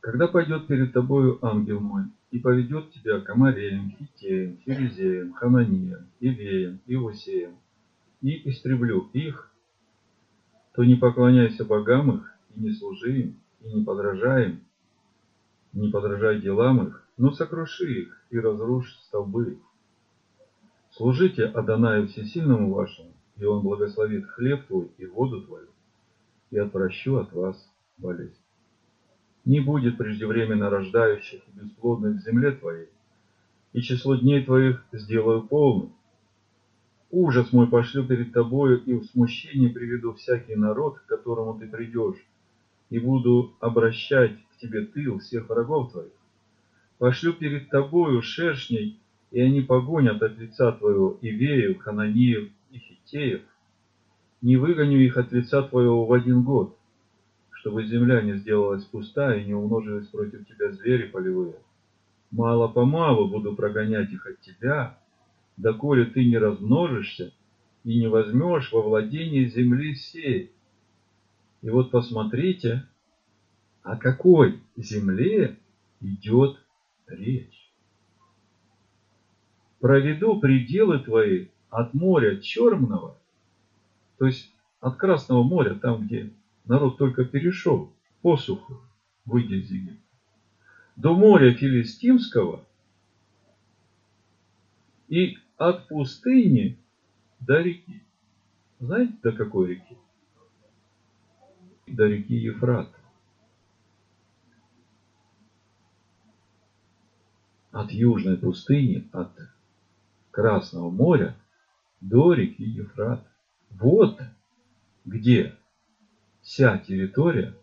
[0.00, 6.80] Когда пойдет перед тобою ангел мой и поведет тебя к Амареям, Хитеям, Ферезеям, Хананиям, Ивеям,
[6.86, 7.56] Иосеям,
[8.20, 9.52] и истреблю их,
[10.74, 14.60] то не поклоняйся богам их, и не служи им, и не подражай им,
[15.72, 19.58] не подражай делам их, но сокруши их и разрушь столбы их.
[20.90, 25.68] Служите Адонаю Всесильному вашему, и он благословит хлеб твой и воду твою,
[26.56, 28.40] и отвращу от вас болезнь.
[29.44, 32.88] Не будет преждевременно рождающих и бесплодных в земле твоей,
[33.74, 35.92] и число дней твоих сделаю полным.
[37.10, 42.26] Ужас мой пошлю перед тобою, и в смущение приведу всякий народ, к которому ты придешь,
[42.88, 46.12] и буду обращать к тебе тыл всех врагов твоих.
[46.98, 48.98] Пошлю перед тобою шершней,
[49.30, 53.42] и они погонят от лица твоего Ивеев, Хананеев и Хитеев.
[54.46, 56.78] Не выгоню их от лица твоего в один год,
[57.50, 61.56] чтобы земля не сделалась пустая и не умножились против тебя звери полевые.
[62.30, 65.00] Мало-помалу буду прогонять их от тебя,
[65.56, 67.32] доколе ты не размножишься
[67.82, 70.52] и не возьмешь во владение земли сей.
[71.62, 72.86] И вот посмотрите,
[73.82, 75.58] о какой земле
[76.00, 76.56] идет
[77.08, 77.68] речь.
[79.80, 83.18] Проведу пределы твои от моря Черного,
[84.18, 86.32] то есть от Красного моря, там, где
[86.64, 88.80] народ только перешел посуху,
[89.24, 90.02] выйдя из Египта,
[90.96, 92.64] до моря Филистимского
[95.08, 96.78] и от пустыни
[97.40, 98.02] до реки.
[98.78, 99.98] Знаете, до какой реки?
[101.86, 102.90] До реки Ефрат.
[107.70, 109.30] От южной пустыни, от
[110.30, 111.36] Красного моря
[112.00, 113.26] до реки Ефрат.
[113.78, 114.20] Вот
[115.04, 115.54] где
[116.42, 117.54] вся территория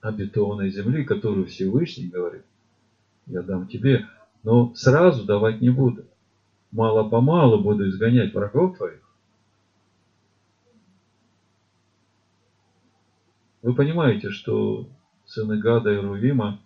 [0.00, 2.44] обетованной земли, которую Всевышний говорит,
[3.26, 4.06] я дам тебе,
[4.42, 6.06] но сразу давать не буду.
[6.70, 9.02] Мало-помалу буду изгонять врагов твоих.
[13.60, 14.88] Вы понимаете, что
[15.26, 16.60] сыны Гада и Рувима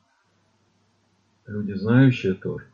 [1.47, 2.67] люди, знающие Тор.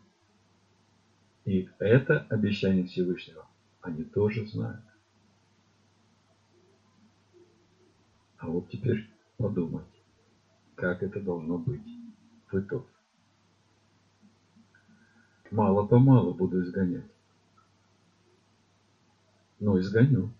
[1.45, 3.47] И это обещание Всевышнего
[3.81, 4.83] они тоже знают.
[8.39, 10.01] А вот теперь подумайте,
[10.75, 11.83] как это должно быть
[12.51, 12.87] в итоге
[15.51, 17.11] мало-помалу буду изгонять.
[19.61, 20.31] Но изгоню.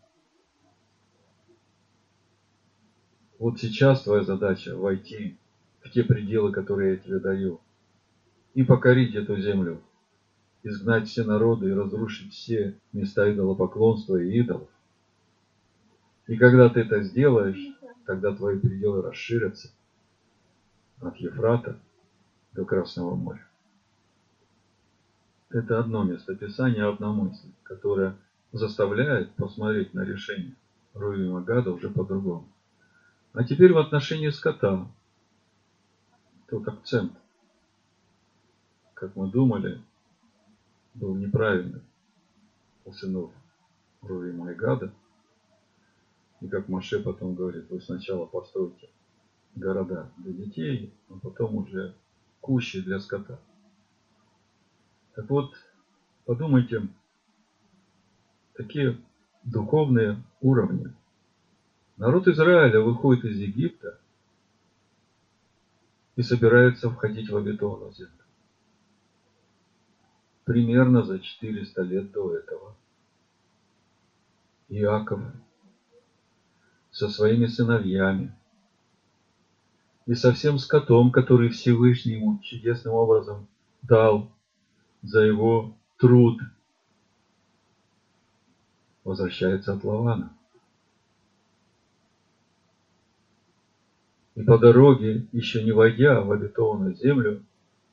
[3.39, 5.37] Вот сейчас твоя задача войти
[5.81, 7.61] в те пределы, которые я тебе даю,
[8.55, 9.81] и покорить эту землю,
[10.65, 14.69] изгнать все народы и разрушить все места идолопоклонства и идолов.
[16.27, 17.78] И когда ты это сделаешь,
[18.09, 19.71] тогда твои пределы расширятся
[21.03, 21.79] от Ефрата
[22.53, 23.47] до Красного моря.
[25.51, 28.17] Это одно место Писания, одна мысль, которая
[28.53, 30.55] заставляет посмотреть на решение
[30.95, 32.49] Руима Гада уже по-другому.
[33.35, 34.89] А теперь в отношении скота.
[36.49, 37.13] Тот акцент,
[38.95, 39.83] как мы думали,
[40.95, 41.83] был неправильный
[42.87, 43.31] у сынов
[44.01, 44.95] Руима и Гада.
[46.41, 48.89] И как Маше потом говорит, вы сначала постройте
[49.55, 51.95] города для детей, а потом уже
[52.41, 53.41] кущи для скота.
[55.15, 55.53] Так вот,
[56.25, 56.87] подумайте,
[58.55, 58.99] такие
[59.43, 60.93] духовные уровни.
[61.97, 63.99] Народ Израиля выходит из Египта
[66.15, 68.13] и собирается входить в обетованную землю.
[70.45, 72.77] Примерно за 400 лет до этого
[74.69, 75.21] Иаков
[76.99, 78.35] со своими сыновьями
[80.07, 83.47] и со всем скотом, который Всевышний ему чудесным образом
[83.83, 84.33] дал
[85.03, 86.41] за его труд
[89.05, 90.37] возвращается от Лавана.
[94.35, 97.45] И по дороге, еще не войдя в обетованную землю,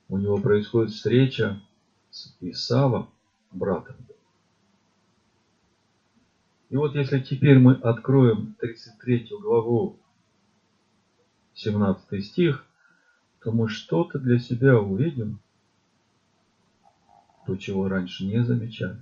[0.10, 1.62] у него происходит встреча
[2.10, 3.12] с Исавом,
[3.52, 3.98] братом.
[6.76, 9.98] И вот если теперь мы откроем 33 главу,
[11.54, 12.66] 17 стих,
[13.40, 15.40] то мы что-то для себя увидим,
[17.48, 19.00] то, чего раньше не замечали.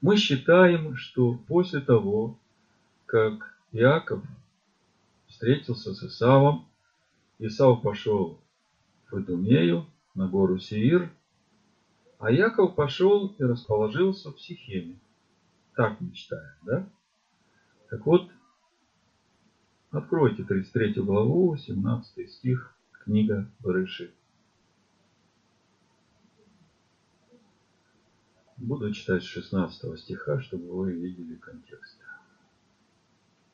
[0.00, 2.38] Мы считаем, что после того,
[3.06, 4.22] как Иаков
[5.26, 6.68] встретился с Исавом,
[7.40, 8.38] Исав пошел
[9.10, 11.10] в Идумею, на гору Сеир,
[12.20, 15.00] а Яков пошел и расположился в Сихеме.
[15.76, 16.88] Так мы читаем, да?
[17.90, 18.30] Так вот,
[19.90, 24.14] откройте 33 главу, 17 стих, книга Барыши.
[28.56, 32.00] Буду читать с 16 стиха, чтобы вы видели контекст.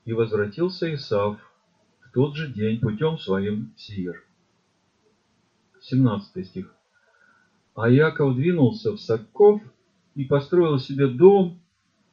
[0.04, 1.40] «И возвратился Исав
[2.02, 4.24] в тот же день путем своим в Сиир».
[5.80, 6.72] 17 стих.
[7.74, 9.60] «А Яков двинулся в Сакков
[10.14, 11.61] и построил себе дом,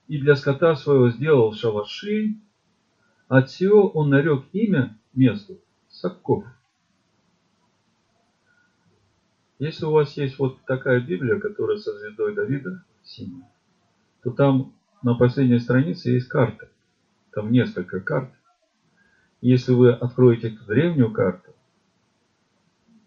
[0.10, 2.36] и для скота своего сделал шалаши.
[3.28, 6.46] От всего он нарек имя месту Сакков.
[9.60, 13.48] Если у вас есть вот такая Библия, которая со звездой Давида, синяя,
[14.24, 16.70] то там на последней странице есть карта.
[17.32, 18.32] Там несколько карт.
[19.42, 21.54] Если вы откроете эту древнюю карту,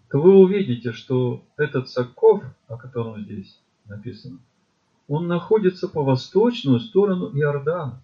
[0.09, 4.39] то вы увидите, что этот Сакков, о котором здесь написано,
[5.09, 8.03] он находится по восточную сторону Иордана.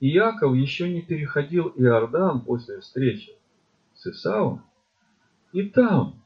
[0.00, 3.32] И Яков еще не переходил Иордан после встречи
[3.94, 4.62] с Исавом.
[5.52, 6.20] И там,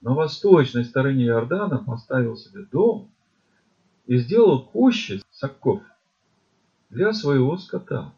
[0.00, 3.10] на восточной стороне Иордана, поставил себе дом
[4.06, 5.82] и сделал кущи Сакков
[6.90, 8.14] для своего скота.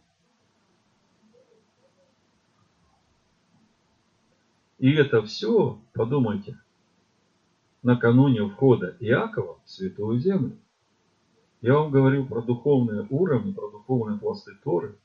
[4.78, 6.58] И это все, подумайте,
[7.82, 10.56] накануне входа Иакова в Святую Землю.
[11.61, 14.96] Я вам говорил про духовные уровни, про духовные пласты Торы.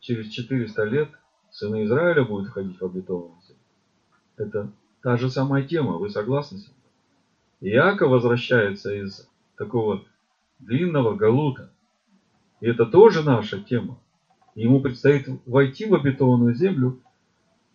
[0.00, 1.08] Через 400 лет
[1.50, 3.62] сыны Израиля будут входить в обетованную землю.
[4.36, 6.74] Это та же самая тема, вы согласны с этим?
[7.60, 10.04] Иаков возвращается из такого
[10.58, 11.70] длинного галута.
[12.60, 13.98] И это тоже наша тема.
[14.54, 17.00] Ему предстоит войти в обетованную землю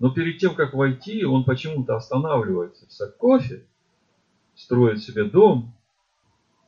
[0.02, 3.64] но перед тем, как войти, он почему-то останавливается в Саккофе,
[4.56, 5.76] строит себе дом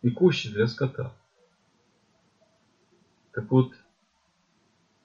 [0.04, 1.12] и кущи для скота.
[3.32, 3.74] Так вот,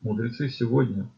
[0.02, 1.08] мудрецы сегодня,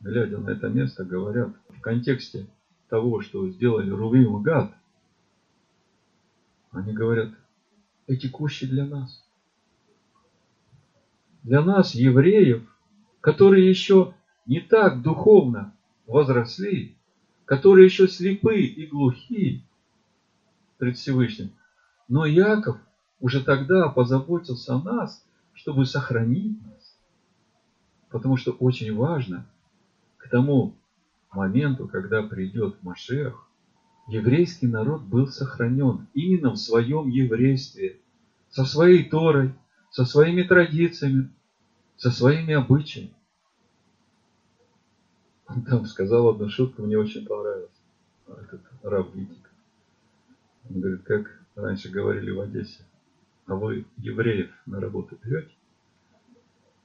[0.00, 2.46] глядя на это место, говорят в контексте
[2.88, 4.74] того, что сделали Рувим и Гад,
[6.72, 7.32] они говорят,
[8.06, 9.22] эти кущи для нас.
[11.42, 12.66] Для нас, евреев,
[13.20, 14.14] которые еще
[14.46, 15.76] не так духовно
[16.06, 16.96] возросли,
[17.44, 19.62] которые еще слепы и глухи
[20.78, 21.52] пред Всевышним.
[22.08, 22.78] Но Яков
[23.20, 26.96] уже тогда позаботился о нас, чтобы сохранить нас.
[28.10, 29.46] Потому что очень важно
[30.16, 30.74] к тому
[31.32, 33.48] моменту, когда придет Машех,
[34.06, 38.00] еврейский народ был сохранен именно в своем еврействе,
[38.50, 39.52] со своей Торой,
[39.90, 41.30] со своими традициями,
[41.96, 43.12] со своими обычаями.
[45.48, 47.70] Он там сказал одну шутку, мне очень понравилось.
[48.26, 49.50] Этот раб Витик.
[50.68, 52.84] Он говорит, как раньше говорили в Одессе,
[53.46, 55.54] а вы евреев на работу берете?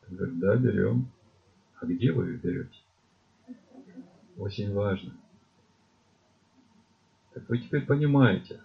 [0.07, 1.11] Он говорит, да, берем.
[1.79, 2.77] А где вы их берете?
[4.37, 5.13] Очень важно.
[7.33, 8.61] Так вы теперь понимаете,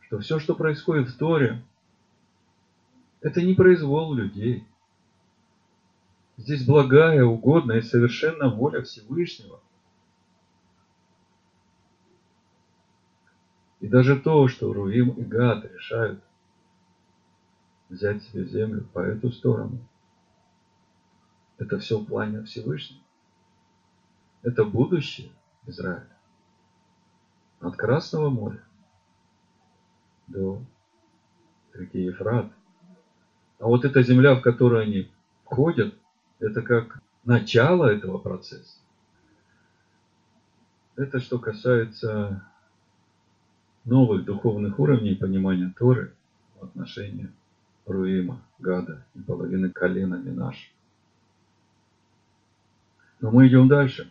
[0.00, 1.62] что все, что происходит в Торе,
[3.20, 4.64] это не произвол людей.
[6.36, 9.60] Здесь благая, угодная и совершенно воля Всевышнего.
[13.80, 16.22] И даже то, что Руим и Гад решают
[17.90, 19.78] взять себе землю по эту сторону,
[21.58, 23.02] это все в плане Всевышнего.
[24.42, 25.30] Это будущее
[25.66, 26.16] Израиля.
[27.60, 28.64] От Красного моря
[30.28, 30.62] до
[31.74, 32.50] реки Ефрат.
[33.58, 35.10] А вот эта земля, в которую они
[35.44, 35.94] входят,
[36.38, 38.78] это как начало этого процесса.
[40.96, 42.46] Это что касается
[43.84, 46.14] новых духовных уровней понимания Торы
[46.58, 47.30] в отношении
[47.90, 50.72] Руима, Гада и половины колена Минаш.
[53.20, 54.10] Но мы идем дальше.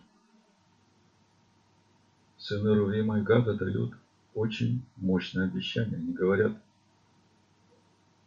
[2.38, 3.94] Сыны Руима и Гада дают
[4.34, 5.98] очень мощное обещание.
[5.98, 6.54] Они говорят,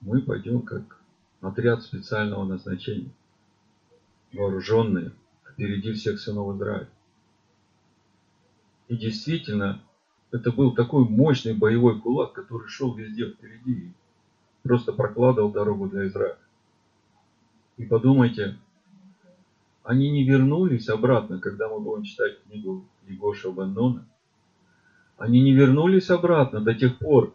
[0.00, 1.00] мы пойдем как
[1.40, 3.10] отряд специального назначения
[4.32, 5.12] вооруженные
[5.50, 6.88] впереди всех сынов Израиля.
[8.88, 9.82] И действительно,
[10.30, 13.92] это был такой мощный боевой кулак, который шел везде впереди
[14.62, 16.38] просто прокладывал дорогу для Израиля.
[17.76, 18.56] И подумайте,
[19.82, 24.06] они не вернулись обратно, когда мы будем читать книгу Егоша Баннона.
[25.16, 27.34] Они не вернулись обратно до тех пор,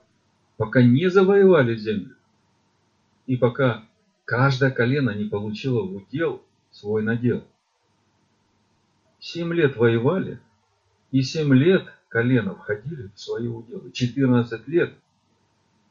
[0.57, 2.15] пока не завоевали землю.
[3.25, 3.83] И пока
[4.25, 7.43] каждое колено не получило в удел свой надел.
[9.19, 10.39] Семь лет воевали,
[11.11, 13.91] и семь лет колено входили в свои уделы.
[13.91, 14.93] Четырнадцать лет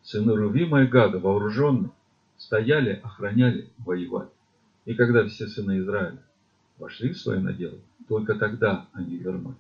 [0.06, 1.90] сыны Рувима и Гада, вооруженные,
[2.38, 4.30] стояли, охраняли, воевали.
[4.86, 6.22] И когда все сыны Израиля
[6.78, 7.78] вошли в свои наделы,
[8.08, 9.58] только тогда они вернулись.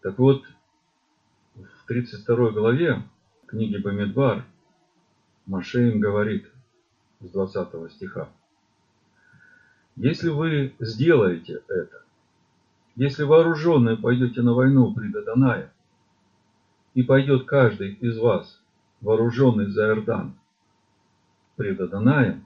[0.00, 0.42] Так вот,
[1.54, 3.02] в 32 главе
[3.46, 4.46] книги Бамидбар
[5.44, 6.50] Маше им говорит–
[7.20, 8.28] с 20 стиха.
[9.96, 12.02] Если вы сделаете это,
[12.96, 15.72] если вооруженные пойдете на войну при Дадонае,
[16.98, 18.60] и пойдет каждый из вас,
[19.02, 20.34] вооруженный за Иордан,
[21.54, 22.44] пред Адонаем,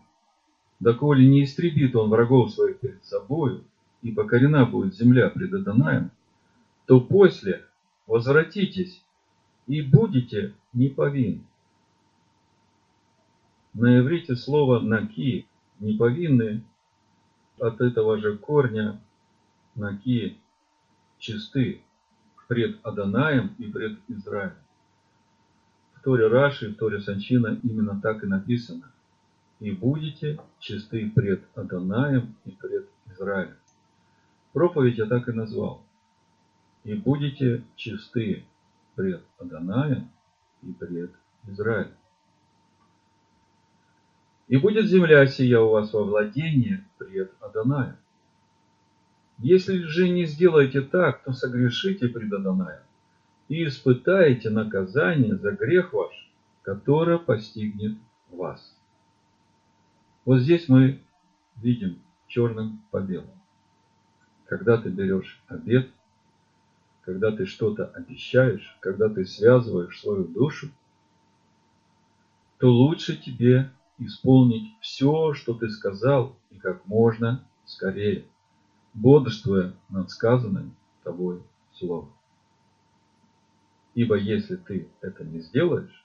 [0.78, 3.64] доколе не истребит он врагов своих перед собою,
[4.03, 6.11] и покорена будет земля пред Адонаем,
[6.84, 7.64] то после
[8.07, 9.03] возвратитесь
[9.68, 11.46] и будете неповинны.
[13.72, 15.46] На иврите слово «наки»
[15.80, 16.62] не повинны
[17.59, 19.00] от этого же корня
[19.76, 20.36] ноги
[21.18, 21.80] чисты
[22.53, 24.59] пред Аданаем и пред Израилем.
[25.94, 28.92] В Торе Раши, в Торе Санчина именно так и написано.
[29.59, 33.57] И будете чисты пред Аданаем и пред Израилем.
[34.53, 35.82] Проповедь я так и назвал.
[36.84, 38.44] И будете чисты
[38.96, 40.11] пред Аданаем
[40.62, 41.11] и пред
[41.46, 41.94] Израилем.
[44.48, 47.96] И будет земля сия у вас во владении пред Аданаем.
[49.43, 52.84] Если же не сделаете так, то согрешите пред Аданаем
[53.49, 56.32] и испытаете наказание за грех ваш,
[56.62, 57.99] которое постигнет
[58.30, 58.78] вас.
[60.24, 61.03] Вот здесь мы
[61.57, 63.36] видим черным по белому.
[64.45, 65.90] Когда ты берешь обед,
[67.01, 70.70] когда ты что-то обещаешь, когда ты связываешь свою душу,
[72.59, 78.26] то лучше тебе исполнить все, что ты сказал, и как можно скорее,
[78.95, 82.12] бодрствуя над сказанным тобой словом.
[83.95, 86.05] Ибо если ты это не сделаешь,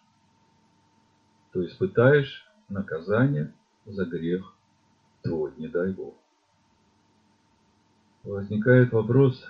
[1.52, 3.54] то испытаешь наказание
[3.86, 4.54] за грех
[5.24, 6.16] твой, не дай Бог.
[8.24, 9.46] Возникает вопрос,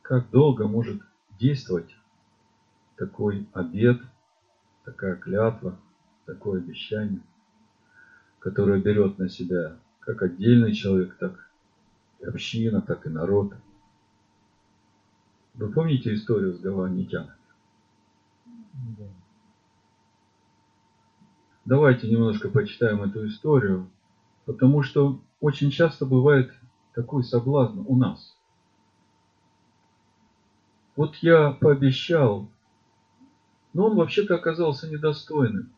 [0.00, 1.02] как долго может
[1.38, 1.94] действовать
[2.96, 4.00] такой обед,
[4.84, 5.78] такая клятва,
[6.24, 7.20] такое обещание–
[8.38, 11.47] которое берет на себя как отдельный человек, так
[12.26, 13.54] община, так и народ.
[15.54, 17.32] Вы помните историю с гаванитянами?
[18.98, 19.04] Да.
[21.64, 23.90] Давайте немножко почитаем эту историю,
[24.46, 26.52] потому что очень часто бывает
[26.94, 28.36] такой соблазн у нас.
[30.96, 32.48] Вот я пообещал,
[33.72, 35.70] но он вообще-то оказался недостойным.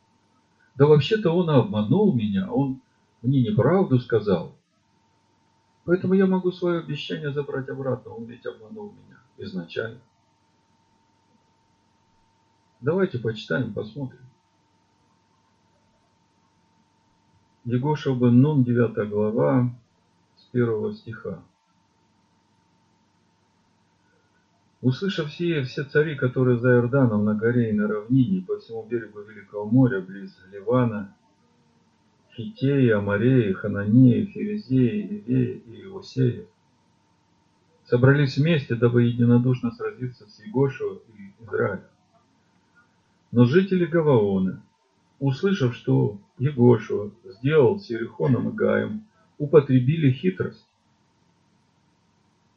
[0.77, 2.81] Да вообще-то он обманул меня, он
[3.23, 4.57] мне неправду сказал.
[5.85, 10.01] Поэтому я могу свое обещание забрать обратно, он ведь обманул меня изначально.
[12.81, 14.21] Давайте почитаем, посмотрим.
[17.65, 19.71] Егоша бен Нун, 9 глава,
[20.37, 21.43] с 1 стиха.
[24.81, 29.21] Услышав сие, все цари, которые за Иорданом на горе и на равнине, по всему берегу
[29.21, 31.15] Великого моря, близ Ливана,
[32.35, 36.47] Хитеи, Амареи, Хананеи, Ферезеи, Ивеи и Иосеи,
[37.85, 41.85] собрались вместе, дабы единодушно сразиться с Егошева и Израилем.
[43.33, 44.63] Но жители Гаваона,
[45.19, 49.05] услышав, что Егошева сделал с Ерехоном и Гаем,
[49.39, 50.67] употребили хитрость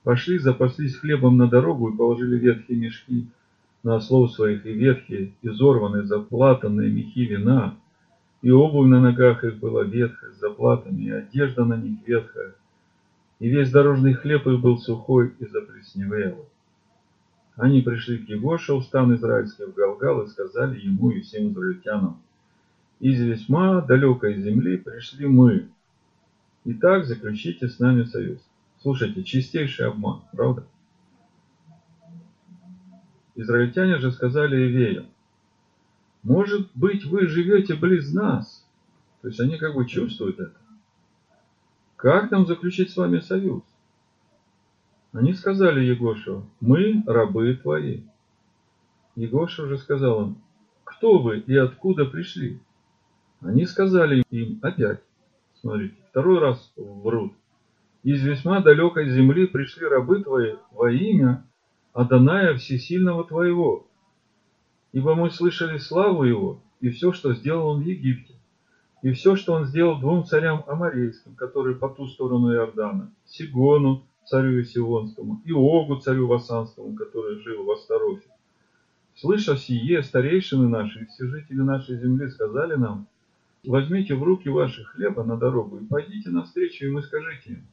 [0.03, 3.28] Пошли, запаслись хлебом на дорогу и положили ветхие мешки
[3.84, 7.78] на ослов своих, и ветхие, изорванные, заплатанные мехи вина,
[8.43, 12.53] и обувь на ногах их была ветхая, с заплатами, и одежда на них ветхая,
[13.39, 16.45] и весь дорожный хлеб их был сухой и заплесневелый.
[17.55, 22.21] Они пришли к Егоше, в стан израильский в Галгал, и сказали ему и всем израильтянам,
[22.99, 25.69] из весьма далекой земли пришли мы,
[26.65, 28.39] и так заключите с нами союз.
[28.81, 30.65] Слушайте, чистейший обман, правда?
[33.35, 35.05] Израильтяне же сказали Ивею,
[36.24, 38.67] может быть, вы живете близ нас.
[39.21, 40.57] То есть они как бы чувствуют это.
[41.95, 43.63] Как нам заключить с вами союз?
[45.11, 48.01] Они сказали Егошу, мы рабы твои.
[49.15, 50.38] Егоша уже сказал им,
[50.84, 52.59] кто вы и откуда пришли?
[53.41, 55.01] Они сказали им опять,
[55.61, 57.34] смотрите, второй раз врут
[58.03, 61.45] из весьма далекой земли пришли рабы твои во имя
[61.93, 63.88] Аданая Всесильного твоего.
[64.93, 68.35] Ибо мы слышали славу его и все, что сделал он в Египте,
[69.01, 74.63] и все, что он сделал двум царям Амарейским, которые по ту сторону Иордана, Сигону, царю
[74.63, 78.29] Сионскому, и Огу, царю Васанскому, который жил в Астарофе.
[79.15, 83.07] Слыша сие, старейшины наши и все жители нашей земли сказали нам,
[83.65, 87.67] возьмите в руки ваши хлеба на дорогу и пойдите навстречу им и скажите им,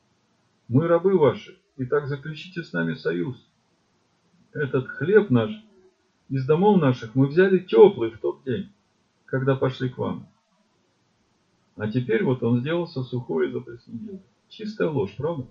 [0.68, 3.46] мы рабы ваши, и так заключите с нами союз.
[4.52, 5.50] Этот хлеб наш
[6.30, 8.72] из домов наших мы взяли теплый в тот день,
[9.26, 10.26] когда пошли к вам.
[11.76, 14.22] А теперь вот он сделался сухой и заплесневел.
[14.48, 15.46] Чистая ложь, правда?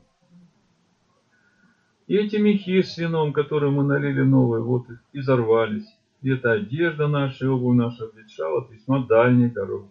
[2.08, 5.88] И эти мехи с вином, которые мы налили новые, вот их изорвались.
[6.22, 9.90] И эта одежда наша, и обувь наша обветшала от весьма дальней дороги.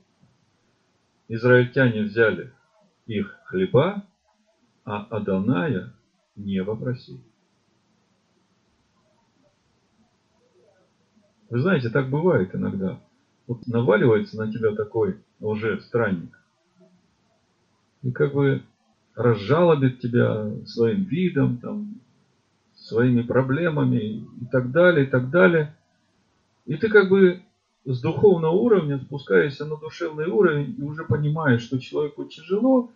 [1.28, 2.53] Израильтяне взяли
[3.07, 4.05] их хлеба
[4.89, 5.93] а Аданая
[6.34, 7.20] не вопросил.
[11.51, 13.01] Вы знаете, так бывает иногда.
[13.47, 16.39] Вот наваливается на тебя такой лже-странник.
[18.03, 18.63] и как бы
[19.15, 22.01] разжалобит тебя своим видом, там,
[22.77, 25.75] своими проблемами и так далее, и так далее.
[26.67, 27.43] И ты как бы
[27.85, 32.91] с духовного уровня спускаешься на душевный уровень и уже понимаешь, что человеку тяжело,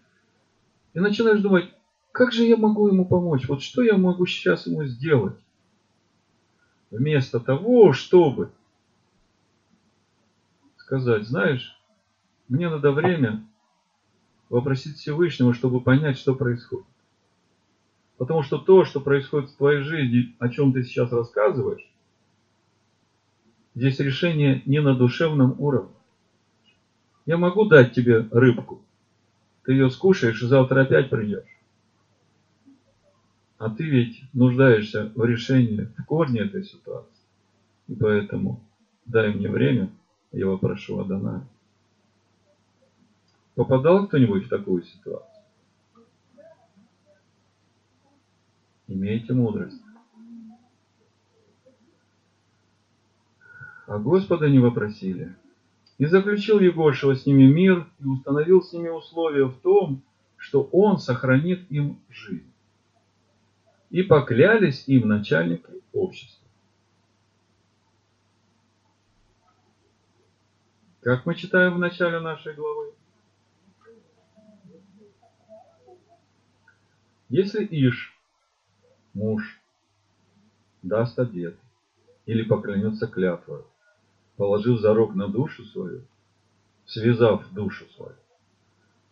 [0.95, 1.65] и начинаешь думать,
[2.13, 3.49] как же я могу ему помочь?
[3.49, 5.37] Вот что я могу сейчас ему сделать?
[6.93, 8.53] Вместо того, чтобы
[10.77, 11.81] сказать, знаешь,
[12.49, 13.43] мне надо время
[14.51, 16.85] попросить Всевышнего, чтобы понять, что происходит.
[18.19, 21.91] Потому что то, что происходит в твоей жизни, о чем ты сейчас рассказываешь,
[23.75, 25.95] здесь решение не на душевном уровне.
[27.25, 28.83] Я могу дать тебе рыбку,
[29.65, 31.49] ты ее скушаешь и завтра опять придешь.
[33.63, 37.23] А ты ведь нуждаешься в решении в корне этой ситуации.
[37.87, 38.61] И поэтому
[39.07, 39.89] дай мне время,
[40.33, 41.47] я попрошу Адана.
[43.55, 45.45] Попадал кто-нибудь в такую ситуацию?
[48.89, 49.81] Имейте мудрость.
[53.87, 55.37] А Господа не вопросили.
[55.99, 60.03] И заключил Егошева с ними мир и установил с ними условия в том,
[60.37, 62.52] что он сохранит им жизнь.
[63.93, 66.49] И поклялись им начальники общества.
[71.03, 72.95] Как мы читаем в начале нашей главы?
[77.29, 78.17] Если Иш,
[79.13, 79.61] муж,
[80.83, 81.59] даст обед
[82.25, 83.63] или поклянется клятвой,
[84.37, 86.07] положив зарок на душу свою,
[86.87, 88.17] связав душу свою,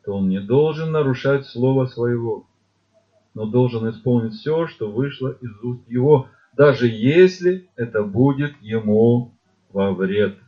[0.04, 2.46] то он не должен нарушать слово своего,
[3.34, 9.34] но должен исполнить все, что вышло из уст его, даже если это будет ему
[9.70, 10.38] во вред.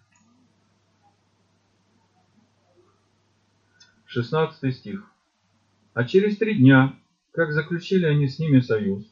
[4.07, 5.11] 16 стих.
[5.95, 6.95] А через три дня,
[7.33, 9.07] как заключили они с ними союз,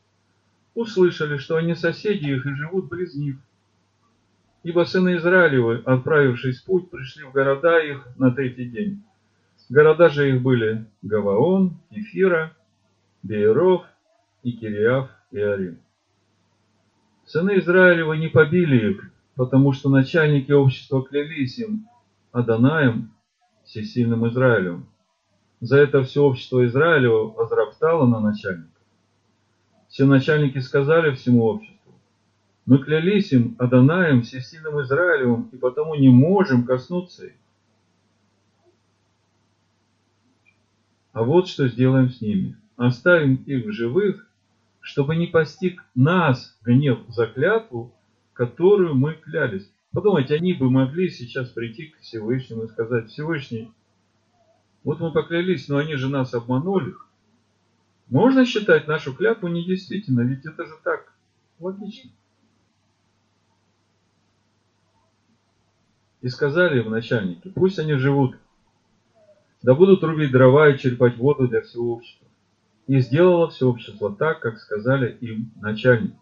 [0.74, 3.36] услышали, что они соседи их и живут близ них,
[4.62, 9.02] Ибо сыны Израилевы, отправившись в путь, пришли в города их на третий день.
[9.70, 12.54] Города же их были Гаваон, Кефира,
[13.22, 13.84] Бейров
[14.42, 15.80] и Кириав и Арим.
[17.24, 21.86] Сыны Израилева не побили их, потому что начальники общества клялись им
[22.32, 23.12] Аданаем,
[23.64, 24.88] всесильным Израилем.
[25.60, 28.68] За это все общество Израилева возроптало на начальника.
[29.88, 31.80] Все начальники сказали всему обществу,
[32.70, 37.34] мы клялись им Аданаем, всесильным Израилевым, и потому не можем коснуться их.
[41.12, 42.56] А вот что сделаем с ними.
[42.81, 44.26] Оставим их в живых,
[44.81, 47.95] чтобы не постиг нас гнев за клятву,
[48.33, 49.70] которую мы клялись.
[49.93, 53.70] Подумайте, они бы могли сейчас прийти к Всевышнему и сказать, Всевышний,
[54.83, 56.95] вот мы поклялись, но они же нас обманули.
[58.09, 61.12] Можно считать нашу клятву недействительной, ведь это же так
[61.59, 62.11] логично.
[66.22, 68.39] И сказали им начальники, пусть они живут,
[69.61, 72.30] да будут рубить дрова и черпать воду для всего общества.
[72.87, 76.16] И сделало все общество так, как сказали им начальники.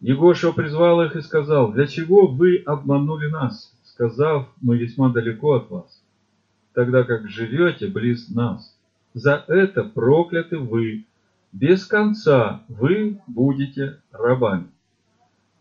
[0.00, 5.70] Егошев призвал их и сказал, для чего вы обманули нас, сказав, мы весьма далеко от
[5.70, 6.02] вас,
[6.74, 8.76] тогда как живете близ нас.
[9.14, 11.06] За это прокляты вы,
[11.52, 14.72] без конца вы будете рабами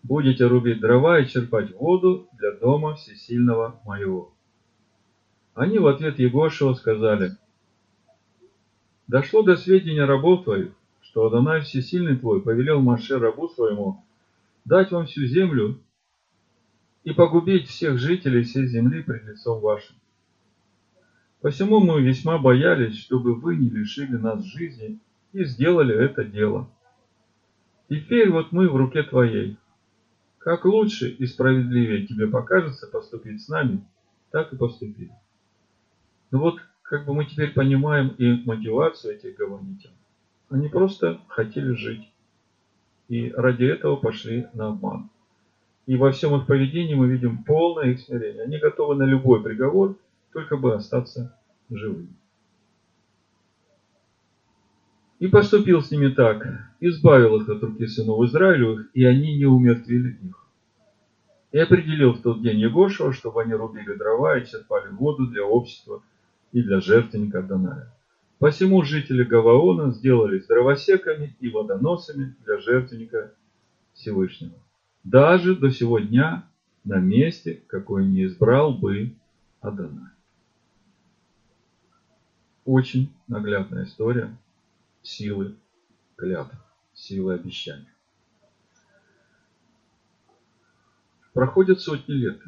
[0.03, 4.33] будете рубить дрова и черпать воду для дома всесильного моего.
[5.53, 7.37] Они в ответ Егошева сказали,
[9.11, 14.05] Дошло до сведения рабов твоих, что Адонай Всесильный твой повелел Маше рабу своему
[14.63, 15.81] дать вам всю землю
[17.03, 19.97] и погубить всех жителей всей земли пред лицом вашим.
[21.41, 24.97] Посему мы весьма боялись, чтобы вы не лишили нас жизни
[25.33, 26.69] и сделали это дело.
[27.89, 29.57] Теперь вот мы в руке твоей,
[30.37, 33.85] как лучше и справедливее тебе покажется поступить с нами,
[34.31, 35.11] так и поступи.
[36.31, 36.61] Ну вот,
[36.91, 39.93] как бы мы теперь понимаем и мотивацию этих гаванитян.
[40.49, 42.11] Они просто хотели жить.
[43.07, 45.09] И ради этого пошли на обман.
[45.85, 48.43] И во всем их поведении мы видим полное их смирение.
[48.43, 49.95] Они готовы на любой приговор,
[50.33, 51.33] только бы остаться
[51.69, 52.13] живыми.
[55.19, 56.45] И поступил с ними так,
[56.81, 60.45] избавил их от руки сынов Израилевых, и они не умертвили их.
[61.53, 66.03] И определил в тот день Егошева, чтобы они рубили дрова и черпали воду для общества
[66.51, 67.93] и для жертвенника Даная.
[68.39, 73.33] Посему жители Гаваона сделались дровосеками и водоносами для жертвенника
[73.93, 74.57] Всевышнего.
[75.03, 76.47] Даже до сего дня
[76.83, 79.13] на месте, какой не избрал бы
[79.59, 80.09] Адонай.
[82.65, 84.35] очень наглядная история
[85.03, 85.55] силы
[86.15, 86.55] клятв,
[86.93, 87.87] силы обещаний.
[91.33, 92.41] Проходят сотни лет.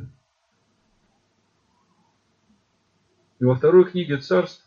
[3.43, 4.65] И во второй книге царств,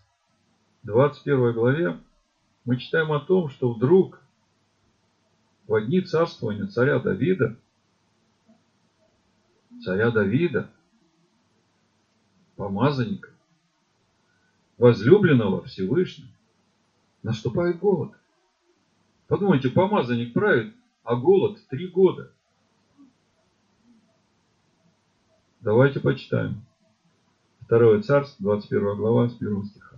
[0.83, 1.99] 21 главе,
[2.67, 4.21] мы читаем о том, что вдруг
[5.67, 7.57] в одни царствования царя Давида,
[9.83, 10.71] царя Давида,
[12.57, 13.31] помазанника,
[14.77, 16.29] возлюбленного Всевышним,
[17.23, 18.13] наступает голод.
[19.27, 22.31] Подумайте, помазанник правит, а голод три года.
[25.63, 26.66] Давайте почитаем.
[27.67, 29.97] Второе царство, 21 глава, с 1 стиха.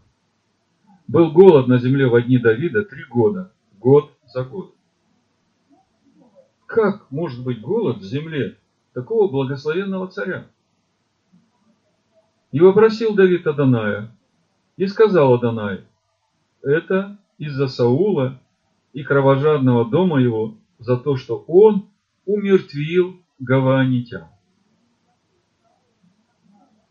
[1.07, 4.75] Был голод на земле в одни Давида три года, год за год.
[6.64, 8.57] Как может быть голод в земле
[8.95, 10.47] такого благословенного царя?
[12.53, 14.16] И вопросил Давид Аданая,
[14.79, 15.85] и сказал Адонай,
[16.62, 18.41] это из-за Саула
[18.95, 21.91] и кровожадного дома его, за то, что он
[22.25, 24.29] умертвил гаванитян.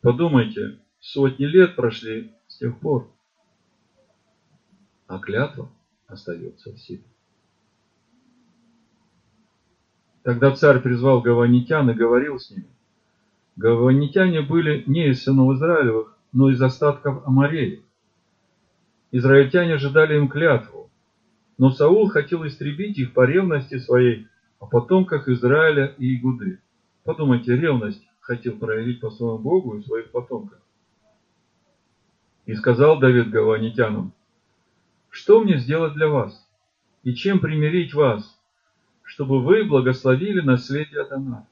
[0.08, 3.12] Подумайте, сотни лет прошли с тех пор,
[5.06, 5.70] а клятва
[6.08, 7.04] остается в силе.
[10.24, 12.70] Тогда царь призвал гаванитян и говорил с ними.
[13.58, 17.84] Гаванитяне были не из сынов Израилевых, но из остатков Амареи.
[19.12, 20.90] Израильтяне ожидали им клятву,
[21.58, 24.30] но Саул хотел истребить их по ревности своей
[24.60, 26.62] о потомках Израиля и Игуды.
[27.04, 30.60] Подумайте, ревность хотел проявить по своему Богу и своих потомках.
[32.46, 34.12] И сказал Давид Гаванитянам,
[35.10, 36.46] что мне сделать для вас?
[37.04, 38.38] И чем примирить вас,
[39.02, 41.48] чтобы вы благословили наследие Адана?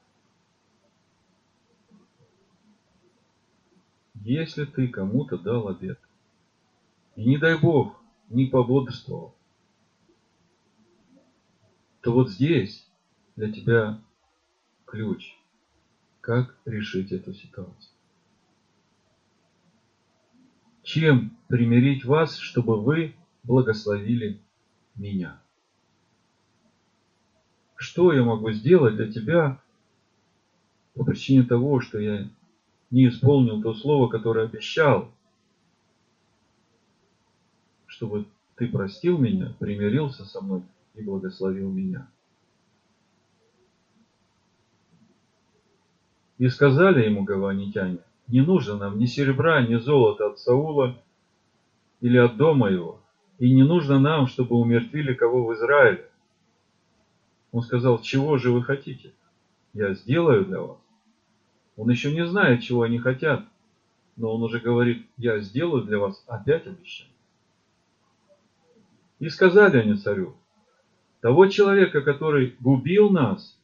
[4.22, 5.98] Если ты кому-то дал обед,
[7.14, 7.98] и не дай Бог,
[8.28, 9.34] не пободрствовал,
[12.02, 12.86] то вот здесь
[13.34, 13.98] для тебя
[14.84, 15.35] ключ–
[16.26, 17.94] как решить эту ситуацию.
[20.82, 23.14] Чем примирить вас, чтобы вы
[23.44, 24.40] благословили
[24.96, 25.40] меня?
[27.76, 29.62] Что я могу сделать для тебя
[30.94, 32.28] по причине того, что я
[32.90, 35.14] не исполнил то слово, которое обещал,
[37.86, 40.64] чтобы ты простил меня, примирился со мной
[40.94, 42.10] и благословил меня?
[46.38, 50.96] И сказали ему гаванитяне, не нужно нам ни серебра, ни золота от Саула
[52.00, 53.00] или от дома его,
[53.38, 56.10] и не нужно нам, чтобы умертвили кого в Израиле.
[57.52, 59.12] Он сказал, чего же вы хотите?
[59.72, 60.78] Я сделаю для вас.
[61.76, 63.44] Он еще не знает, чего они хотят,
[64.16, 67.12] но он уже говорит, я сделаю для вас опять обещание.
[69.18, 70.34] И сказали они царю,
[71.20, 73.58] того человека, который губил нас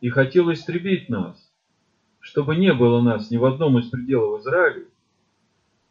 [0.00, 1.49] и хотел истребить нас,
[2.20, 4.84] чтобы не было нас ни в одном из пределов Израиля,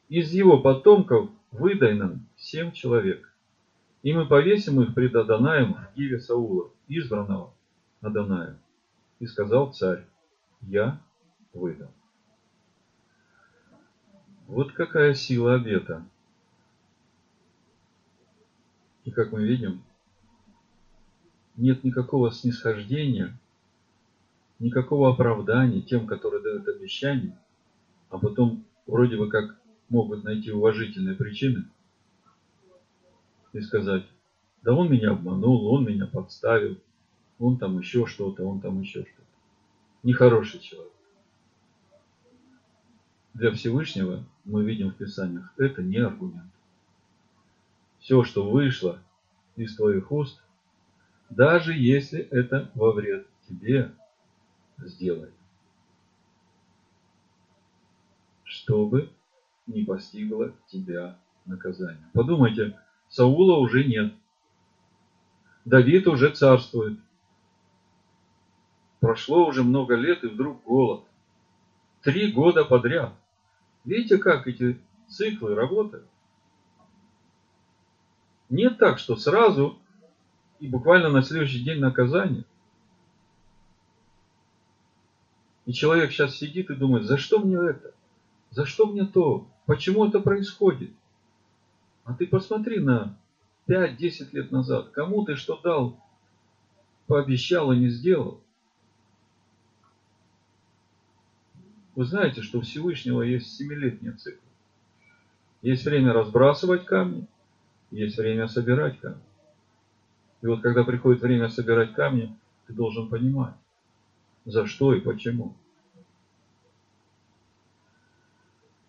[0.07, 3.33] из его потомков выдай нам семь человек,
[4.03, 7.53] и мы повесим их пред Адонаем в Гиве Саула, избранного
[8.01, 8.57] Адонаем.
[9.19, 10.05] И сказал царь,
[10.61, 11.01] я
[11.53, 11.89] выдам.
[14.47, 16.05] Вот какая сила обета.
[19.03, 19.83] И как мы видим,
[21.55, 23.37] нет никакого снисхождения
[24.59, 27.37] никакого оправдания тем, которые дают обещания,
[28.09, 31.65] а потом вроде бы как могут найти уважительные причины
[33.53, 34.05] и сказать,
[34.61, 36.77] да он меня обманул, он меня подставил,
[37.39, 39.27] он там еще что-то, он там еще что-то.
[40.03, 40.93] Нехороший человек.
[43.33, 46.51] Для Всевышнего мы видим в Писаниях, это не аргумент.
[47.99, 48.99] Все, что вышло
[49.55, 50.41] из твоих уст,
[51.29, 53.91] даже если это во вред тебе,
[54.81, 55.31] сделай,
[58.43, 59.11] чтобы
[59.67, 62.09] не постигло тебя наказание.
[62.13, 64.13] Подумайте, Саула уже нет.
[65.65, 66.99] Давид уже царствует.
[68.99, 71.03] Прошло уже много лет, и вдруг голод.
[72.01, 73.13] Три года подряд.
[73.85, 76.07] Видите, как эти циклы работают?
[78.49, 79.77] Не так, что сразу
[80.59, 82.43] и буквально на следующий день наказание.
[85.65, 87.93] И человек сейчас сидит и думает, за что мне это?
[88.51, 89.47] За что мне то?
[89.65, 90.91] Почему это происходит?
[92.03, 93.15] А ты посмотри на
[93.67, 94.89] 5-10 лет назад.
[94.89, 95.99] Кому ты что дал,
[97.05, 98.41] пообещал и не сделал?
[101.95, 104.39] Вы знаете, что у Всевышнего есть семилетний цикл.
[105.61, 107.27] Есть время разбрасывать камни,
[107.91, 109.21] есть время собирать камни.
[110.41, 112.35] И вот когда приходит время собирать камни,
[112.65, 113.55] ты должен понимать,
[114.49, 115.55] за что и почему.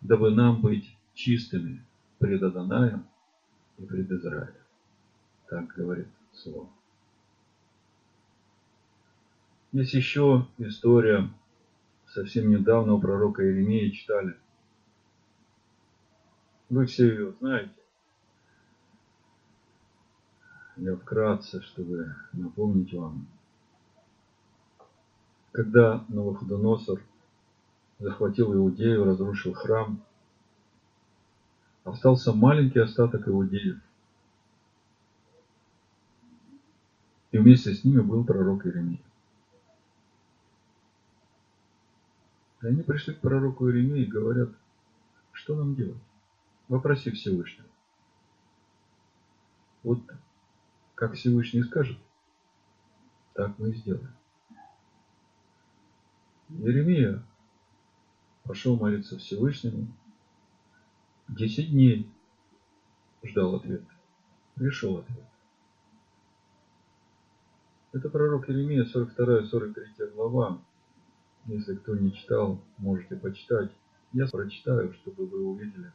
[0.00, 1.84] Дабы нам быть чистыми
[2.18, 3.06] пред Адонаем
[3.78, 4.54] и пред Израилем.
[5.48, 6.68] Так говорит Слово.
[9.72, 11.28] Есть еще история,
[12.06, 14.36] совсем недавно у пророка Иеремии читали.
[16.70, 17.74] Вы все ее знаете.
[20.76, 23.28] Я вкратце, чтобы напомнить вам.
[25.52, 27.02] Когда Новоходоносор
[27.98, 30.00] захватил Иудею, разрушил храм,
[31.84, 33.78] остался маленький остаток иудеев.
[37.32, 39.00] И вместе с ними был пророк Иеремия.
[42.62, 44.50] И они пришли к пророку Иеремии и говорят,
[45.32, 46.00] что нам делать?
[46.68, 47.68] Вопроси Всевышнего.
[49.82, 50.00] Вот
[50.94, 51.98] как Всевышний скажет,
[53.32, 54.12] так мы и сделаем.
[56.58, 57.22] Еремия
[58.44, 59.86] пошел молиться Всевышнему.
[61.28, 62.10] Десять дней
[63.22, 63.84] ждал ответ.
[64.56, 65.24] Пришел ответ.
[67.92, 70.60] Это пророк Еремия, 42-43 глава.
[71.46, 73.70] Если кто не читал, можете почитать.
[74.12, 75.92] Я прочитаю, чтобы вы увидели,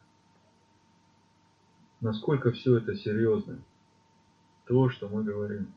[2.00, 3.58] насколько все это серьезно.
[4.66, 5.72] То, что мы говорим.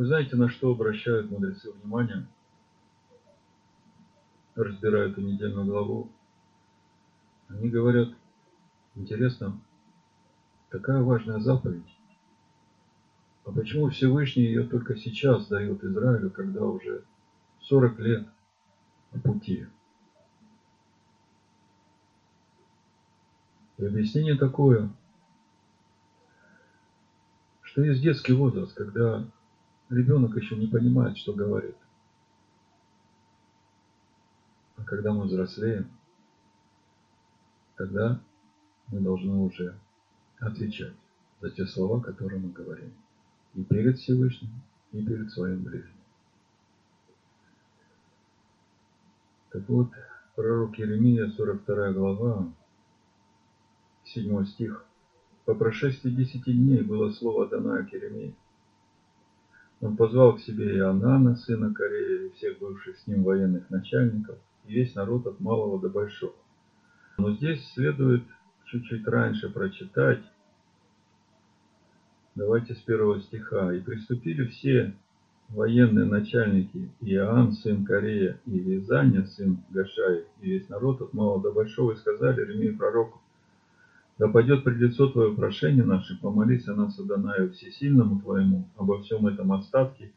[0.00, 2.26] Вы знаете, на что обращают мудрецы внимание?
[4.54, 6.10] Разбирают эту недельную главу.
[7.48, 8.08] Они говорят,
[8.94, 9.60] интересно,
[10.70, 11.98] такая важная заповедь.
[13.44, 17.04] А почему Всевышний ее только сейчас дает Израилю, когда уже
[17.60, 18.26] 40 лет
[19.22, 19.66] пути?
[23.76, 24.88] И объяснение такое,
[27.60, 29.28] что есть детский возраст, когда
[29.90, 31.76] ребенок еще не понимает, что говорит.
[34.76, 35.90] А когда мы взрослеем,
[37.76, 38.20] тогда
[38.88, 39.78] мы должны уже
[40.38, 40.94] отвечать
[41.40, 42.92] за те слова, которые мы говорим.
[43.54, 44.50] И перед Всевышним,
[44.92, 46.00] и перед своим ближним.
[49.50, 49.90] Так вот,
[50.36, 52.52] пророк Еремия, 42 глава,
[54.04, 54.86] 7 стих.
[55.44, 58.36] По прошествии десяти дней было слово к Еремии.
[59.80, 64.74] Он позвал к себе Иоанна, сына Корея, и всех бывших с ним военных начальников, и
[64.74, 66.34] весь народ от малого до большого.
[67.18, 68.22] Но здесь следует
[68.66, 70.22] чуть-чуть раньше прочитать,
[72.36, 73.74] Давайте с первого стиха.
[73.74, 74.94] «И приступили все
[75.48, 81.52] военные начальники, Иоанн, сын Корея, и Визаня, сын Гашай, и весь народ от малого до
[81.52, 83.20] большого, и сказали Ремею пророку,
[84.20, 89.26] да пойдет пред лицо Твое прошение наше, помолись о нас, Адонаю, всесильному Твоему, обо всем
[89.26, 90.12] этом остатке,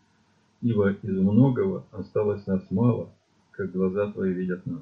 [0.61, 3.13] ибо из многого осталось нас мало,
[3.51, 4.81] как глаза Твои видят нас.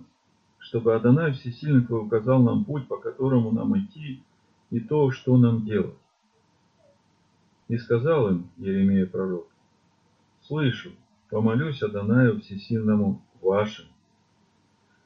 [0.57, 4.23] Чтобы Адонай Всесильный Твой указал нам путь, по которому нам идти,
[4.71, 5.93] и то, что нам делать.
[7.67, 9.47] И сказал им Еремия пророк,
[10.47, 10.93] «Слышу,
[11.29, 13.85] помолюсь Адонаю Всесильному вашим,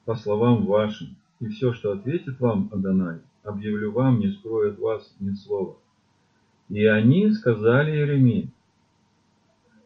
[0.05, 5.15] по словам вашим, и все, что ответит вам Адонай, объявлю вам, не скрою от вас
[5.19, 5.77] ни слова».
[6.69, 8.51] И они сказали Еремии,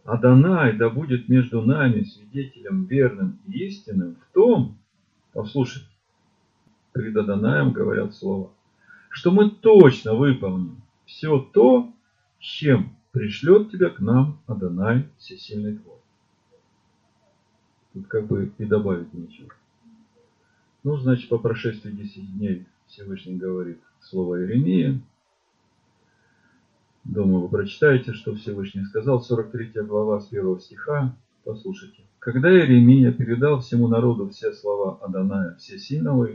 [0.05, 4.77] Адонай да будет между нами свидетелем верным и истинным в том,
[5.33, 5.87] послушайте,
[6.93, 8.51] перед Адонаем говорят слово,
[9.09, 11.91] что мы точно выполним все то,
[12.39, 15.97] с чем пришлет тебя к нам Адонай Всесильный Твой.
[17.93, 19.49] Тут как бы и добавить нечего.
[20.83, 24.99] Ну, значит, по прошествии 10 дней Всевышний говорит слово Иеремия.
[27.05, 31.15] Думаю, вы прочитаете, что Всевышний сказал, 43 глава с 1 стиха.
[31.43, 32.03] Послушайте.
[32.19, 36.29] Когда Иеремия передал всему народу все слова Адоная Всесильного,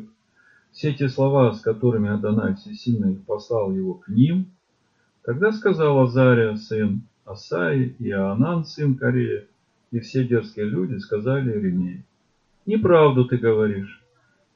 [0.73, 4.51] все те слова, с которыми Адонай Всесильный послал его к ним,
[5.25, 9.47] Тогда сказал Азария, сын Асаи, и Анан, сын Корея,
[9.91, 12.05] и все дерзкие люди сказали Иеремии,
[12.67, 14.04] «Неправду ты говоришь.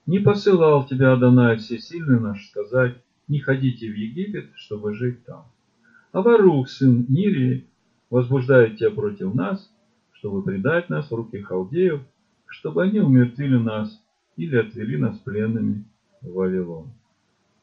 [0.09, 2.97] Не посылал тебя Адонай Всесильный наш сказать,
[3.29, 5.45] не ходите в Египет, чтобы жить там.
[6.13, 7.67] А Варух, сын Нирии,
[8.09, 9.71] возбуждает тебя против нас,
[10.13, 12.01] чтобы предать нас в руки халдеев,
[12.47, 14.03] чтобы они умертвили нас
[14.39, 15.85] или отвели нас пленными
[16.23, 16.91] в Вавилон.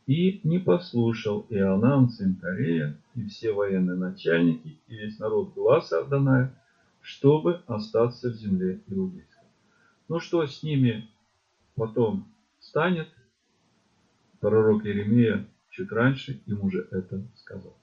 [0.05, 6.53] И не послушал Иоанан, сын Корея, и все военные начальники, и весь народ глаза Адоная,
[7.01, 9.47] чтобы остаться в земле иудейской.
[10.07, 11.09] Ну что с ними
[11.75, 12.27] потом
[12.67, 13.07] станет.
[14.39, 17.75] Пророк Иеремия чуть раньше им уже это сказал.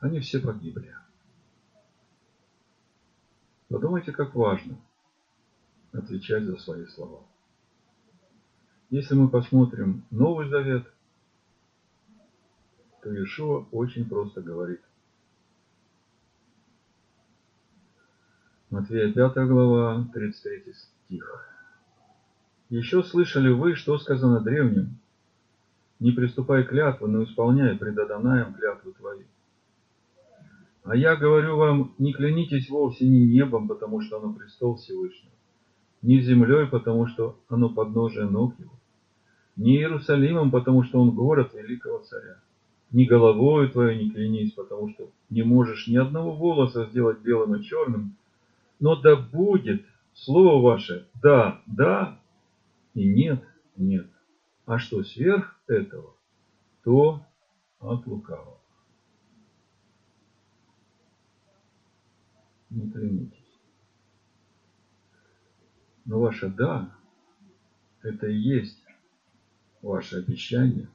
[0.00, 0.94] Они все погибли.
[3.68, 4.76] Подумайте, как важно
[5.92, 7.24] отвечать за свои слова.
[8.90, 10.86] Если мы посмотрим Новый Завет,
[13.02, 14.82] то Иешуа очень просто говорит.
[18.70, 21.51] Матвея 5 глава, 33 стих.
[22.72, 24.96] Еще слышали вы, что сказано древним,
[26.00, 29.24] не приступай клятвы, но исполняй пред Адонаем клятвы твои.
[30.82, 35.34] А я говорю вам, не клянитесь вовсе ни небом, потому что оно престол Всевышнего,
[36.00, 38.72] ни землей, потому что оно подножие ног его,
[39.56, 42.38] ни Иерусалимом, потому что он город великого царя,
[42.90, 47.62] ни головою твоей не клянись, потому что не можешь ни одного волоса сделать белым и
[47.62, 48.16] черным,
[48.80, 52.18] но да будет слово ваше «да», «да»
[52.94, 53.42] и «нет»,
[53.76, 54.10] «нет».
[54.64, 56.16] А что сверх этого,
[56.84, 57.26] то
[57.80, 58.62] от лукавого.
[62.72, 63.60] не клянитесь.
[66.04, 66.96] Но ваше «да»–
[68.02, 68.82] это и есть
[69.82, 70.88] ваше обещание,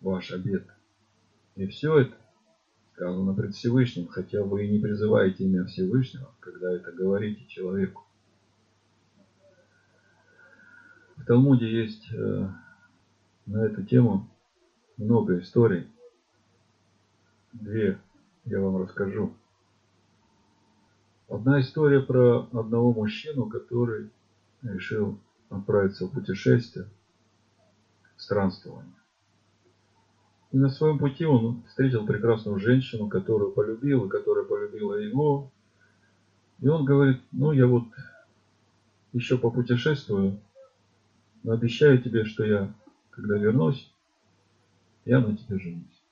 [0.00, 0.68] ваш обет.
[1.56, 2.16] И все это
[2.92, 8.06] сказано пред Всевышним, хотя вы и не призываете имя Всевышнего, когда это говорите человеку.
[11.16, 12.48] В Талмуде есть э,
[13.46, 14.28] на эту тему
[14.96, 15.86] много историй.
[17.52, 18.00] Две
[18.46, 19.32] я вам расскажу.
[21.28, 24.10] Одна история про одного мужчину, который
[24.62, 25.20] решил
[25.50, 26.88] отправиться в путешествие,
[28.16, 28.96] странствование.
[30.50, 35.52] И на своем пути он встретил прекрасную женщину, которую полюбил, и которая полюбила его.
[36.58, 37.84] И он говорит, ну я вот
[39.12, 40.40] еще попутешествую,
[41.42, 42.72] но обещаю тебе, что я,
[43.10, 43.92] когда вернусь,
[45.04, 46.02] я на тебе женюсь.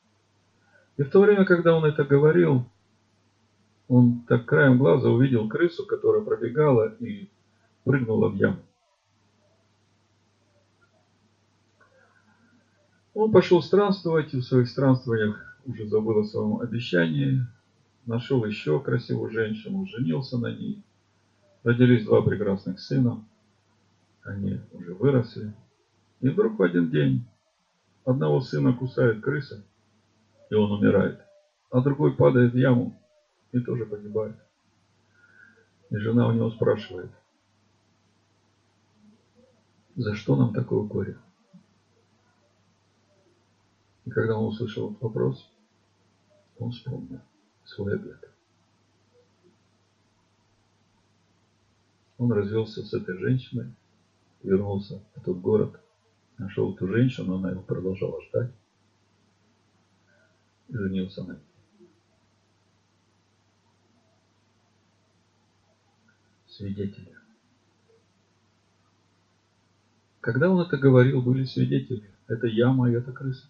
[0.97, 2.65] И в то время, когда он это говорил,
[3.87, 7.29] он так краем глаза увидел крысу, которая пробегала и
[7.85, 8.59] прыгнула в яму.
[13.15, 17.41] Он пошел странствовать, и в своих странствованиях уже забыл о своем обещании,
[18.07, 20.83] нашел еще красивую женщину, женился на ней.
[21.65, 23.25] Родились два прекрасных сына,
[24.29, 25.55] они уже выросли.
[26.21, 27.27] И вдруг в один день
[28.05, 29.65] одного сына кусает крыса,
[30.51, 31.21] и он умирает,
[31.71, 33.01] а другой падает в яму
[33.53, 34.37] и тоже погибает.
[35.91, 37.11] И жена у него спрашивает,
[39.97, 41.19] за что нам такое горе?
[44.05, 45.51] И когда он услышал этот вопрос,
[46.59, 47.21] он вспомнил
[47.65, 48.31] свой обед.
[52.17, 53.73] Он развелся с этой женщиной,
[54.43, 55.81] вернулся в тот город,
[56.39, 58.53] нашел эту женщину, она его продолжала ждать
[60.69, 61.49] и женился на ней.
[66.59, 67.15] свидетели.
[70.21, 72.11] Когда он это говорил, были свидетели.
[72.27, 73.47] Это яма и это крыса.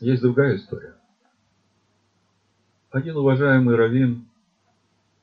[0.00, 0.96] Есть другая история.
[2.90, 4.28] Один уважаемый раввин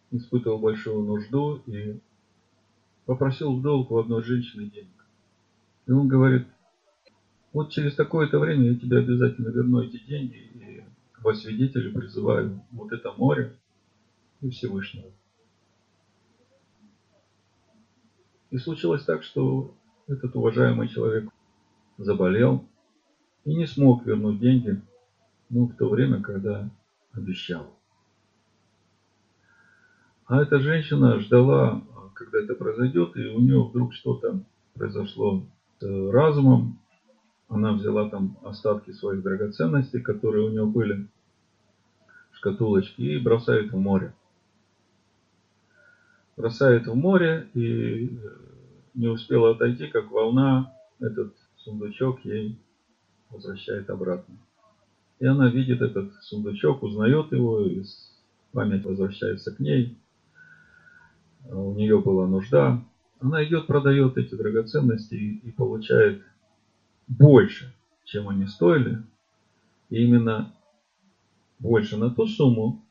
[0.09, 1.99] испытывал большую нужду и
[3.11, 5.05] попросил в долг у одной женщины денег.
[5.85, 6.47] И он говорит,
[7.51, 10.83] вот через такое-то время я тебе обязательно верну эти деньги и
[11.21, 13.57] во свидетели призываю вот это море
[14.39, 15.11] и Всевышнего.
[18.49, 19.75] И случилось так, что
[20.07, 21.29] этот уважаемый человек
[21.97, 22.65] заболел
[23.43, 24.81] и не смог вернуть деньги,
[25.49, 26.69] ну, в то время, когда
[27.11, 27.75] обещал.
[30.27, 31.83] А эта женщина ждала,
[32.25, 34.43] когда это произойдет, и у нее вдруг что-то
[34.73, 35.43] произошло
[35.79, 36.79] с разумом.
[37.47, 41.07] Она взяла там остатки своих драгоценностей, которые у нее были
[42.31, 44.13] в шкатулочке, и бросает в море
[46.41, 48.09] бросает в море и э,
[48.95, 52.57] не успела отойти, как волна этот сундучок ей
[53.29, 54.35] возвращает обратно.
[55.19, 57.83] И она видит этот сундучок, узнает его, и
[58.53, 59.97] память возвращается к ней.
[61.51, 62.81] У нее была нужда.
[63.19, 66.23] Она идет, продает эти драгоценности и получает
[67.07, 67.73] больше,
[68.05, 69.03] чем они стоили.
[69.89, 70.53] И именно
[71.59, 72.81] больше на ту сумму,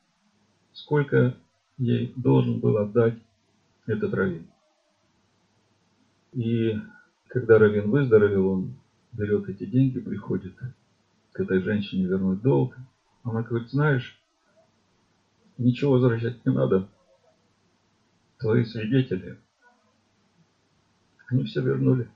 [0.73, 1.35] сколько
[1.77, 3.17] ей должен был отдать
[3.87, 4.45] этот раввин.
[6.33, 6.79] И
[7.27, 8.73] когда раввин выздоровел, он
[9.11, 10.53] берет эти деньги, приходит
[11.31, 12.77] к этой женщине вернуть долг.
[13.23, 14.21] Она говорит, знаешь,
[15.57, 16.87] ничего возвращать не надо.
[18.41, 19.39] Твои свидетели
[21.27, 22.09] Они все вернули.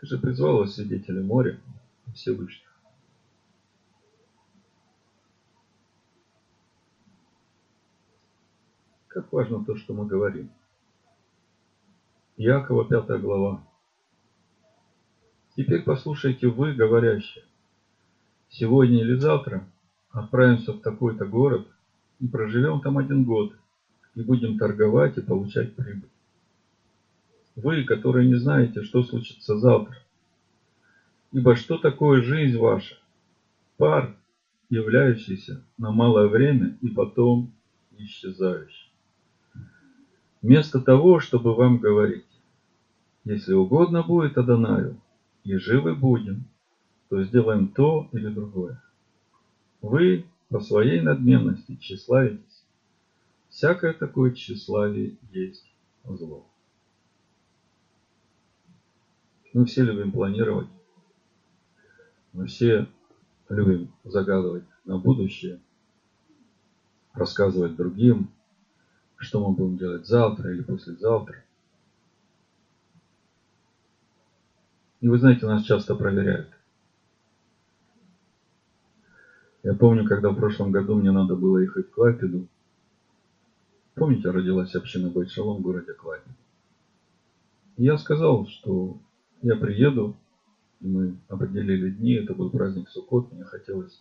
[0.00, 1.60] Ты же призвал вас свидетелей моря
[2.14, 2.66] Всевышних.
[9.08, 10.50] Как важно то, что мы говорим.
[12.38, 13.62] Якова, 5 глава.
[15.56, 17.44] Теперь послушайте вы, говорящие.
[18.48, 19.68] Сегодня или завтра
[20.10, 21.68] отправимся в такой-то город
[22.20, 23.54] и проживем там один год,
[24.14, 26.08] и будем торговать и получать прибыль.
[27.56, 29.96] Вы, которые не знаете, что случится завтра.
[31.32, 32.96] Ибо что такое жизнь ваша?
[33.76, 34.16] Пар,
[34.70, 37.52] являющийся на малое время и потом
[37.96, 38.92] исчезающий.
[40.40, 42.24] Вместо того, чтобы вам говорить,
[43.24, 45.00] если угодно будет Адонаю,
[45.44, 46.44] и живы будем,
[47.08, 48.82] то сделаем то или другое.
[49.80, 52.64] Вы по своей надменности тщеславитесь.
[53.48, 55.70] Всякое такое тщеславие есть
[56.04, 56.46] зло.
[59.52, 60.68] Мы все любим планировать.
[62.32, 62.86] Мы все
[63.48, 65.60] любим загадывать на будущее,
[67.14, 68.30] рассказывать другим,
[69.16, 71.42] что мы будем делать завтра или послезавтра.
[75.00, 76.57] И вы знаете, нас часто проверяют.
[79.62, 82.46] Я помню, когда в прошлом году мне надо было ехать в Клайпеду.
[83.94, 86.34] Помните, родилась община Байшалом в городе Клайпеду.
[87.76, 88.98] Я сказал, что
[89.42, 90.16] я приеду,
[90.80, 94.00] и мы определили дни, это был праздник Суккот, мне хотелось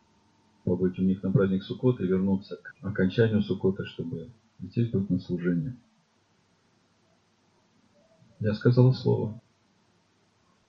[0.64, 4.30] побыть у них на праздник Суккот и вернуться к окончанию Суккота, чтобы
[4.60, 5.76] здесь быть на служение.
[8.40, 9.40] Я сказал слово.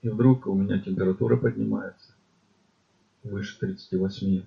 [0.00, 2.14] И вдруг у меня температура поднимается
[3.22, 4.44] выше 38.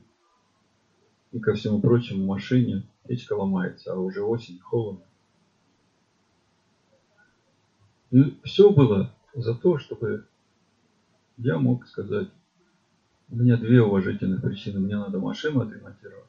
[1.32, 5.06] И ко всему прочему в машине печка ломается, а уже осень, холодно.
[8.12, 10.28] И все было за то, чтобы
[11.38, 12.30] я мог сказать,
[13.30, 14.82] у меня две уважительных причины.
[14.82, 16.26] Мне надо машину отремонтировать.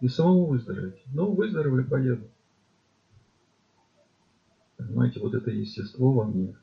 [0.00, 1.02] И самому выздороветь.
[1.06, 2.28] Ну, выздоровлю, поеду.
[4.76, 6.54] Понимаете, вот это естество во мне,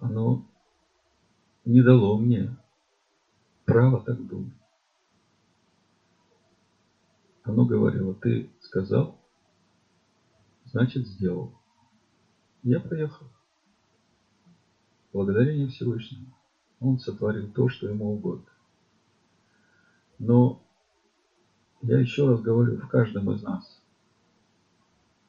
[0.00, 0.46] оно
[1.66, 2.56] не дало мне
[3.72, 4.52] права так думать.
[7.42, 9.18] Оно говорило, ты сказал,
[10.66, 11.58] значит сделал.
[12.62, 13.26] Я поехал.
[15.12, 16.36] Благодарение Всевышнему.
[16.80, 18.50] Он сотворил то, что ему угодно.
[20.18, 20.62] Но
[21.80, 23.82] я еще раз говорю, в каждом из нас,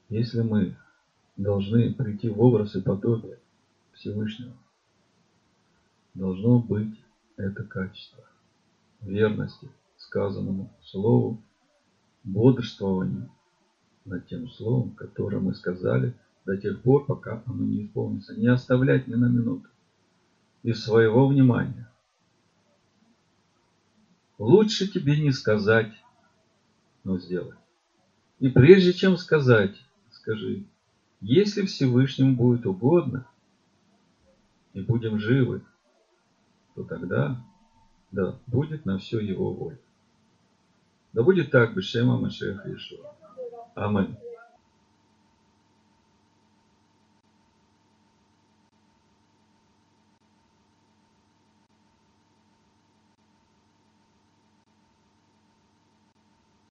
[0.09, 0.77] если мы
[1.37, 3.39] должны прийти в образ и подобие
[3.93, 4.53] Всевышнего,
[6.13, 6.93] должно быть
[7.37, 8.23] это качество
[9.03, 11.41] верности сказанному слову,
[12.23, 13.29] бодрствованию
[14.05, 16.13] над тем словом, которое мы сказали
[16.45, 18.35] до тех пор, пока оно не исполнится.
[18.35, 19.67] Не оставлять ни на минуту
[20.61, 21.89] из своего внимания.
[24.37, 25.93] Лучше тебе не сказать,
[27.03, 27.57] но сделать.
[28.39, 29.75] И прежде чем сказать,
[30.11, 30.65] скажи,
[31.21, 33.25] если Всевышнему будет угодно,
[34.73, 35.63] и будем живы,
[36.75, 37.41] то тогда,
[38.13, 39.79] да, будет на все его воля.
[41.13, 43.15] Да будет так, Бешема Машеха Ишуа.
[43.75, 44.15] Аминь.